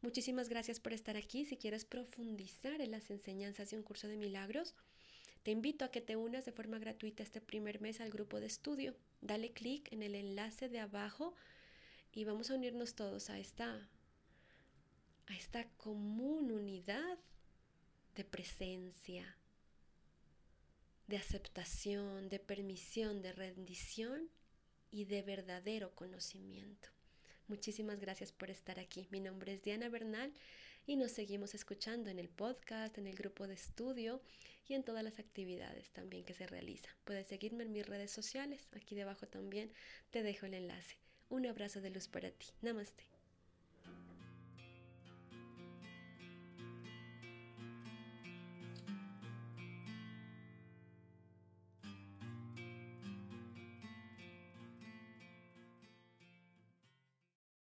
Muchísimas 0.02 0.50
gracias 0.50 0.80
por 0.80 0.92
estar 0.92 1.16
aquí. 1.16 1.46
Si 1.46 1.57
quieres 1.57 1.87
profundizar 1.87 2.83
en 2.83 2.90
las 2.90 3.11
enseñanzas 3.11 3.70
de 3.70 3.78
un 3.78 3.83
curso 3.83 4.07
de 4.07 4.18
milagros, 4.18 4.74
te 5.42 5.50
invito 5.50 5.85
a 5.85 5.90
que 5.90 6.02
te 6.02 6.16
unas 6.16 6.44
de 6.44 6.52
forma 6.52 6.78
gratuita 6.78 7.22
este 7.22 7.40
primer 7.40 7.80
mes 7.80 8.02
al 8.02 8.11
grupo 8.11 8.38
de 8.38 8.46
estudio. 8.46 8.94
Dale 9.22 9.52
clic 9.52 9.90
en 9.92 10.02
el 10.02 10.14
enlace 10.14 10.68
de 10.68 10.80
abajo 10.80 11.35
y 12.14 12.24
vamos 12.24 12.50
a 12.50 12.55
unirnos 12.55 12.94
todos 12.94 13.29
a 13.29 13.38
esta, 13.38 13.88
a 15.27 15.37
esta 15.37 15.68
común 15.77 16.53
unidad 16.53 17.18
de 18.14 18.24
presencia, 18.24 19.37
de 21.09 21.16
aceptación, 21.16 22.29
de 22.29 22.38
permisión, 22.38 23.20
de 23.20 23.33
rendición 23.33 24.29
y 24.92 25.07
de 25.07 25.22
verdadero 25.22 25.94
conocimiento. 25.94 26.88
Muchísimas 27.48 27.98
gracias 27.98 28.31
por 28.31 28.48
estar 28.48 28.79
aquí. 28.79 29.09
Mi 29.11 29.20
nombre 29.20 29.55
es 29.55 29.62
Diana 29.62 29.88
Bernal 29.88 30.33
y 30.87 30.96
nos 30.96 31.11
seguimos 31.11 31.55
escuchando 31.55 32.11
en 32.11 32.20
el 32.20 32.29
podcast, 32.29 32.96
en 32.96 33.09
el 33.09 33.16
grupo 33.16 33.48
de 33.48 33.55
estudio 33.55 34.22
y 34.68 34.74
en 34.74 34.85
todas 34.85 35.03
las 35.03 35.18
actividades 35.18 35.90
también 35.90 36.24
que 36.24 36.33
se 36.33 36.46
realizan. 36.46 36.94
Puedes 37.05 37.27
seguirme 37.27 37.64
en 37.64 37.72
mis 37.72 37.87
redes 37.87 38.12
sociales. 38.12 38.68
Aquí 38.72 38.94
debajo 38.94 39.27
también 39.27 39.72
te 40.11 40.22
dejo 40.22 40.46
el 40.46 40.55
enlace. 40.55 41.03
Un 41.34 41.46
abrazo 41.46 41.80
de 41.80 41.90
luz 41.90 42.06
para 42.06 42.30
ti. 42.30 42.52
Namaste. 42.62 43.13